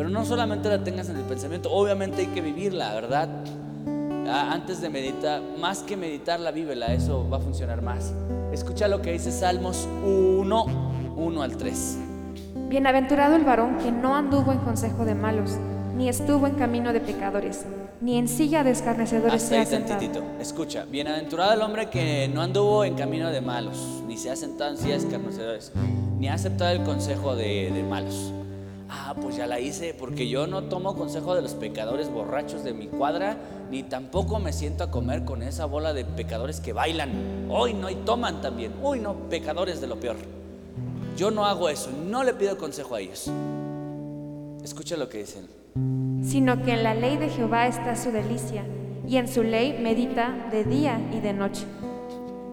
[0.00, 3.28] Pero no solamente la tengas en el pensamiento, obviamente hay que vivirla, ¿verdad?
[4.26, 8.14] Antes de meditar, más que meditarla, vívela, eso va a funcionar más.
[8.50, 10.64] Escucha lo que dice Salmos 1,
[11.16, 11.98] 1 al 3.
[12.70, 15.58] Bienaventurado el varón que no anduvo en consejo de malos,
[15.94, 17.66] ni estuvo en camino de pecadores,
[18.00, 20.00] ni en silla de escarnecedores se ha sentado.
[20.40, 24.70] Escucha, bienaventurado el hombre que no anduvo en camino de malos, ni se ha sentado
[24.70, 25.72] en silla de escarnecedores,
[26.18, 28.32] ni ha aceptado el consejo de, de malos
[28.92, 32.74] Ah, pues ya la hice, porque yo no tomo consejo de los pecadores borrachos de
[32.74, 33.36] mi cuadra,
[33.70, 37.46] ni tampoco me siento a comer con esa bola de pecadores que bailan.
[37.48, 38.72] Hoy no y toman también.
[38.82, 40.16] Uy, no, pecadores de lo peor.
[41.16, 43.30] Yo no hago eso, no le pido consejo a ellos.
[44.64, 45.46] Escucha lo que dicen.
[46.24, 48.64] Sino que en la ley de Jehová está su delicia,
[49.06, 51.64] y en su ley medita de día y de noche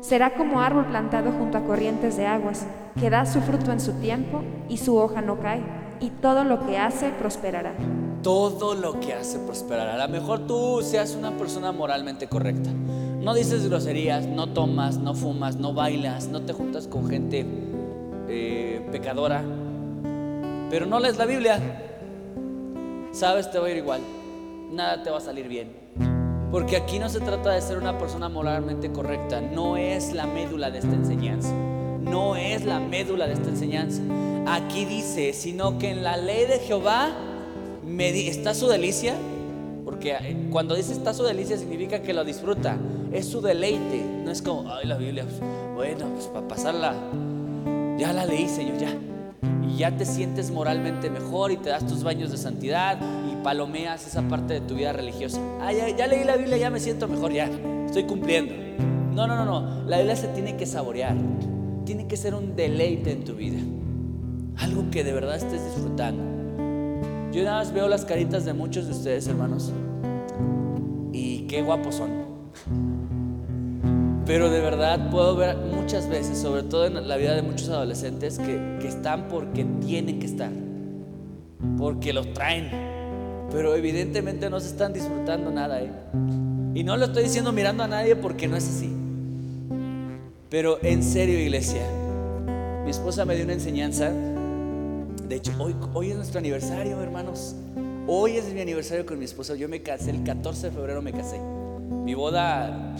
[0.07, 2.65] Será como árbol plantado junto a corrientes de aguas,
[2.97, 5.61] que da su fruto en su tiempo y su hoja no cae,
[5.99, 7.73] y todo lo que hace prosperará.
[8.23, 9.95] Todo lo que hace prosperará.
[9.95, 12.69] A lo mejor tú seas una persona moralmente correcta.
[12.71, 17.45] No dices groserías, no tomas, no fumas, no bailas, no te juntas con gente
[18.29, 19.43] eh, pecadora,
[20.69, 21.59] pero no lees la Biblia.
[23.11, 24.01] Sabes, te va a ir igual.
[24.71, 25.87] Nada te va a salir bien.
[26.51, 30.71] Porque aquí no se trata de ser una persona moralmente correcta, no es la médula
[30.71, 31.53] de esta enseñanza.
[32.09, 34.01] No es la médula de esta enseñanza.
[34.45, 37.15] Aquí dice, sino que en la ley de Jehová
[37.99, 39.15] está su delicia,
[39.83, 42.77] porque eh, cuando dice está su delicia significa que lo disfruta,
[43.11, 45.39] es su deleite, no es como, ay, la Biblia, pues,
[45.75, 46.95] bueno, pues para pasarla,
[47.97, 48.95] ya la leí, Señor, ya.
[49.67, 52.99] Y ya te sientes moralmente mejor y te das tus baños de santidad
[53.47, 55.39] palomeas esa parte de tu vida religiosa.
[55.61, 57.49] Ah, ya, leí la Biblia, ya me siento mejor, ya
[57.85, 58.53] estoy cumpliendo.
[59.13, 59.85] No, no, no, no.
[59.85, 61.15] La Biblia se tiene que saborear.
[61.87, 63.59] Tiene que ser un deleite en tu vida.
[64.57, 66.21] Algo que de verdad estés disfrutando.
[67.31, 69.71] Yo nada más veo las caritas de muchos de ustedes, hermanos.
[71.13, 72.09] Y qué guapos son.
[74.25, 78.37] Pero de verdad puedo ver muchas veces, sobre todo en la vida de muchos adolescentes,
[78.37, 80.51] que, que están porque tienen que estar.
[81.77, 82.69] Porque los traen
[83.49, 85.81] pero evidentemente no se están disfrutando nada.
[85.81, 85.89] ¿eh?
[86.75, 88.96] Y no lo estoy diciendo mirando a nadie porque no es así.
[90.49, 91.81] Pero en serio, iglesia,
[92.83, 94.11] mi esposa me dio una enseñanza.
[94.11, 97.55] De hecho, hoy, hoy es nuestro aniversario, hermanos.
[98.07, 99.55] Hoy es mi aniversario con mi esposa.
[99.55, 101.39] Yo me casé el 14 de febrero, me casé.
[102.05, 102.95] Mi boda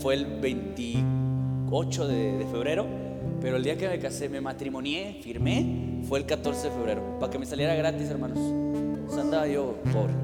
[0.00, 2.86] fue el 28 de, de febrero,
[3.40, 7.30] pero el día que me casé, me matrimonié, firmé, fue el 14 de febrero, para
[7.30, 8.38] que me saliera gratis, hermanos
[9.18, 10.14] andaba yo pobre.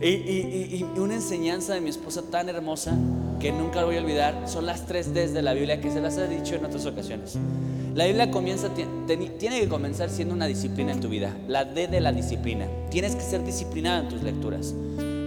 [0.00, 2.96] Y, una enseñanza de mi esposa tan hermosa
[3.38, 6.16] que nunca voy a olvidar son las tres Ds de la Biblia que se las
[6.18, 7.36] he dicho en otras ocasiones.
[7.94, 8.70] La Biblia comienza,
[9.06, 11.34] tiene que comenzar siendo una disciplina en tu vida.
[11.48, 12.66] La D de la disciplina.
[12.90, 14.74] Tienes que ser disciplinado en tus lecturas.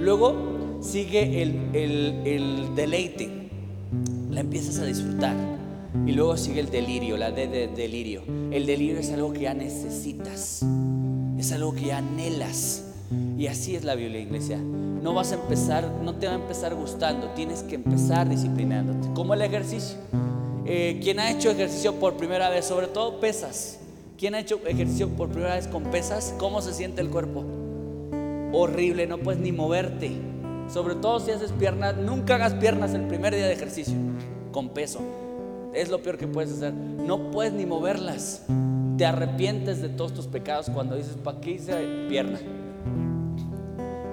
[0.01, 3.49] Luego sigue el, el deleite.
[4.29, 5.35] La empiezas a disfrutar.
[6.05, 8.21] Y luego sigue el delirio, la D de delirio.
[8.51, 10.63] El delirio es algo que ya necesitas
[11.39, 12.83] es algo que anhelas.
[13.37, 14.57] Y así es la Biblia, iglesia.
[14.57, 19.13] No vas a empezar, no te va a empezar gustando, tienes que empezar disciplinándote.
[19.13, 19.97] Como el ejercicio.
[20.65, 22.65] Eh, ¿Quién ha hecho ejercicio por primera vez?
[22.65, 23.79] Sobre todo pesas.
[24.17, 26.35] ¿Quién ha hecho ejercicio por primera vez con pesas?
[26.37, 27.43] ¿Cómo se siente el cuerpo?
[28.53, 30.11] Horrible, no puedes ni moverte.
[30.71, 33.95] Sobre todo si haces piernas, nunca hagas piernas el primer día de ejercicio
[34.51, 34.99] con peso.
[35.73, 36.73] Es lo peor que puedes hacer.
[36.73, 38.43] No puedes ni moverlas
[38.99, 41.73] te arrepientes de todos tus pecados cuando dices, ¿para qué hice
[42.09, 42.37] pierna?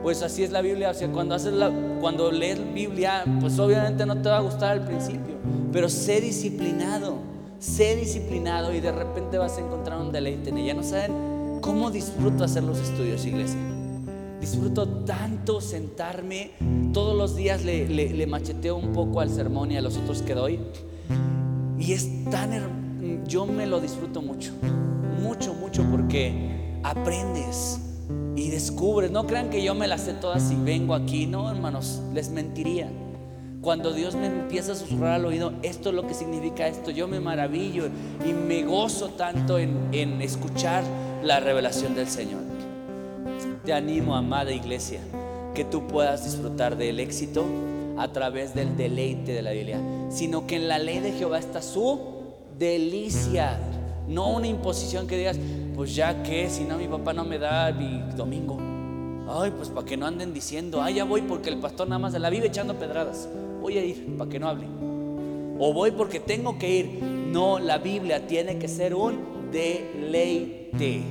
[0.06, 1.68] Pues así es la Biblia, o sea, cuando, haces la,
[2.00, 5.34] cuando lees Biblia, pues obviamente no te va a gustar al principio,
[5.72, 7.16] pero sé disciplinado,
[7.58, 10.74] sé disciplinado y de repente vas a encontrar un deleite en ella.
[10.74, 13.58] No saben cómo disfruto hacer los estudios, iglesia.
[14.40, 16.52] Disfruto tanto sentarme,
[16.92, 20.60] todos los días le, macheteo un poco al sermón y a los otros que doy.
[21.80, 24.52] Y es tan yo me lo disfruto mucho,
[25.20, 27.80] mucho, mucho porque aprendes
[28.36, 29.10] y descubres.
[29.10, 32.88] No crean que yo me las sé todas y vengo aquí, no, hermanos, les mentiría.
[33.62, 37.08] Cuando Dios me empieza a susurrar al oído, esto es lo que significa esto, yo
[37.08, 37.88] me maravillo
[38.24, 40.84] y me gozo tanto en, en escuchar
[41.24, 42.42] la revelación del Señor.
[43.64, 45.00] Te animo, amada iglesia,
[45.54, 47.44] que tú puedas disfrutar del éxito
[47.96, 49.80] a través del deleite de la Biblia,
[50.10, 51.98] sino que en la ley de Jehová está su
[52.58, 53.58] delicia,
[54.08, 55.38] no una imposición que digas,
[55.74, 58.58] pues ya que, si no mi papá no me da mi domingo.
[59.28, 62.12] Ay, pues para que no anden diciendo, ay, ya voy porque el pastor nada más
[62.12, 63.28] se la vive echando pedradas.
[63.60, 64.66] Voy a ir para que no hable.
[65.58, 67.02] O voy porque tengo que ir.
[67.02, 71.02] No, la Biblia tiene que ser un deleite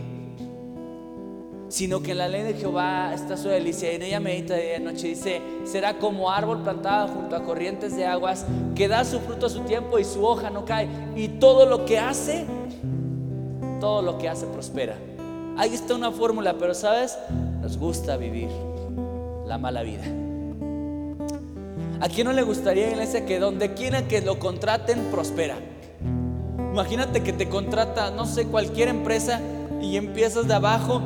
[1.69, 5.07] sino que la ley de Jehová está su delicia y en ella medita de noche.
[5.07, 8.45] Dice, será como árbol plantado junto a corrientes de aguas
[8.75, 10.87] que da su fruto a su tiempo y su hoja no cae.
[11.15, 12.45] Y todo lo que hace,
[13.79, 14.95] todo lo que hace prospera.
[15.57, 17.17] Ahí está una fórmula, pero sabes,
[17.61, 18.49] nos gusta vivir
[19.45, 20.03] la mala vida.
[22.01, 25.55] ¿A quién no le gustaría, iglesia, que donde quiera que lo contraten, prospera?
[26.73, 29.39] Imagínate que te contrata, no sé, cualquier empresa
[29.81, 31.01] y empiezas de abajo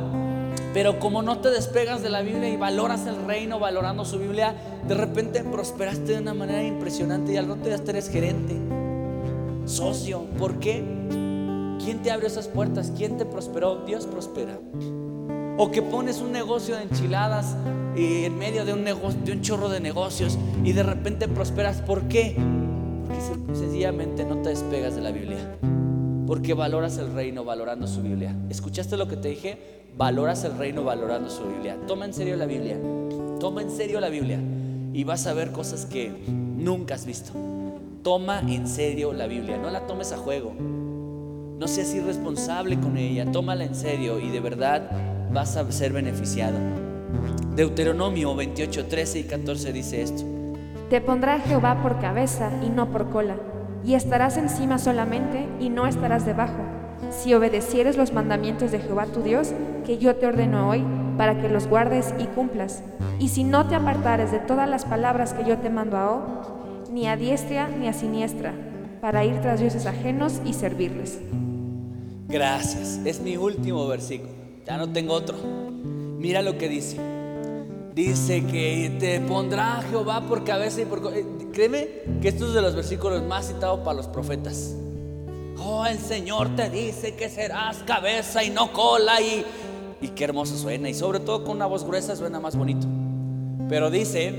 [0.74, 4.56] pero como no te despegas de la Biblia y valoras el reino valorando su Biblia,
[4.88, 8.56] de repente prosperaste de una manera impresionante y al rato ya eres gerente,
[9.66, 10.26] socio.
[10.38, 10.84] ¿Por qué?
[11.84, 12.92] ¿Quién te abrió esas puertas?
[12.96, 13.84] ¿Quién te prosperó?
[13.86, 14.60] Dios prospera.
[15.58, 17.56] O que pones un negocio de enchiladas
[17.96, 21.82] y en medio de un, negocio, de un chorro de negocios y de repente prosperas.
[21.82, 22.36] ¿Por qué?
[23.08, 23.22] Porque
[23.58, 25.58] sencillamente no te despegas de la Biblia.
[26.28, 28.36] Porque valoras el reino valorando su Biblia.
[28.50, 29.79] ¿Escuchaste lo que te dije?
[30.00, 31.76] Valoras el reino valorando su Biblia.
[31.86, 32.78] Toma en serio la Biblia.
[33.38, 34.40] Toma en serio la Biblia.
[34.94, 37.34] Y vas a ver cosas que nunca has visto.
[38.02, 39.58] Toma en serio la Biblia.
[39.58, 40.54] No la tomes a juego.
[40.54, 43.30] No seas irresponsable con ella.
[43.30, 44.90] Tómala en serio y de verdad
[45.34, 46.58] vas a ser beneficiado.
[47.58, 50.24] Deuteronomio 28, 13 y 14 dice esto.
[50.90, 53.36] Te pondrá Jehová por cabeza y no por cola,
[53.84, 56.64] y estarás encima solamente y no estarás debajo,
[57.12, 59.54] si obedecieres los mandamientos de Jehová tu Dios,
[59.90, 60.86] que yo te ordeno hoy,
[61.18, 62.84] para que los guardes y cumplas.
[63.18, 66.44] Y si no te apartares de todas las palabras que yo te mando ahora,
[66.92, 68.54] ni a diestra ni a siniestra,
[69.02, 71.18] para ir tras dioses ajenos y servirles.
[72.28, 74.30] Gracias, es mi último versículo,
[74.64, 75.36] ya no tengo otro.
[76.20, 77.00] Mira lo que dice.
[77.96, 81.00] Dice que te pondrá Jehová por cabeza y por...
[81.18, 81.88] Eh, créeme
[82.22, 84.76] que esto es de los versículos más citados para los profetas.
[85.58, 89.44] Oh, el Señor te dice que serás cabeza y no cola y...
[90.02, 90.90] Y qué hermoso suena.
[90.90, 92.88] Y sobre todo con una voz gruesa suena más bonito.
[93.68, 94.34] Pero dice,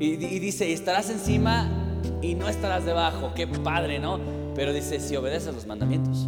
[0.00, 1.70] y, dice, estarás encima
[2.22, 3.32] y no estarás debajo.
[3.34, 4.18] Qué padre, ¿no?
[4.54, 6.26] Pero dice, si obedeces los mandamientos.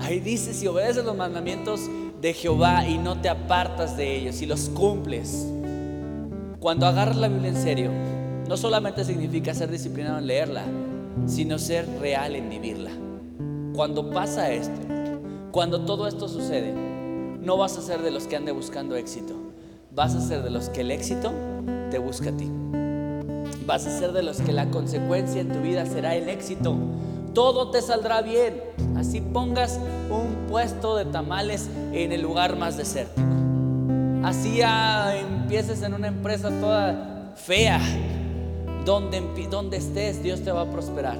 [0.00, 1.80] Ahí dice, si obedeces los mandamientos,
[2.24, 5.46] de Jehová y no te apartas de ellos y los cumples.
[6.58, 7.90] Cuando agarras la Biblia en serio,
[8.48, 10.64] no solamente significa ser disciplinado en leerla,
[11.26, 12.92] sino ser real en vivirla.
[13.74, 14.80] Cuando pasa esto,
[15.52, 16.72] cuando todo esto sucede,
[17.44, 19.34] no vas a ser de los que ande buscando éxito,
[19.94, 21.32] vas a ser de los que el éxito
[21.90, 22.50] te busca a ti.
[23.66, 26.76] Vas a ser de los que la consecuencia en tu vida será el éxito
[27.34, 28.62] todo te saldrá bien.
[28.96, 29.78] Así pongas
[30.08, 33.26] un puesto de tamales en el lugar más desértico.
[34.22, 37.80] Así empieces en una empresa toda fea.
[38.86, 39.20] Donde,
[39.50, 41.18] donde estés, Dios te va a prosperar.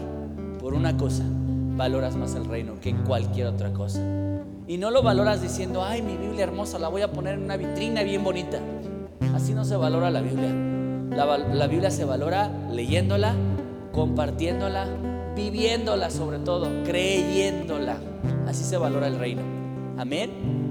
[0.60, 1.24] Por una cosa,
[1.76, 4.00] valoras más el reino que cualquier otra cosa.
[4.66, 7.56] Y no lo valoras diciendo, ay, mi Biblia hermosa, la voy a poner en una
[7.56, 8.58] vitrina bien bonita.
[9.34, 10.54] Así no se valora la Biblia.
[11.10, 13.34] La, la Biblia se valora leyéndola,
[13.92, 14.86] compartiéndola,
[15.36, 17.98] viviéndola sobre todo, creyéndola.
[18.46, 19.42] Así se valora el reino.
[19.98, 20.63] Amén.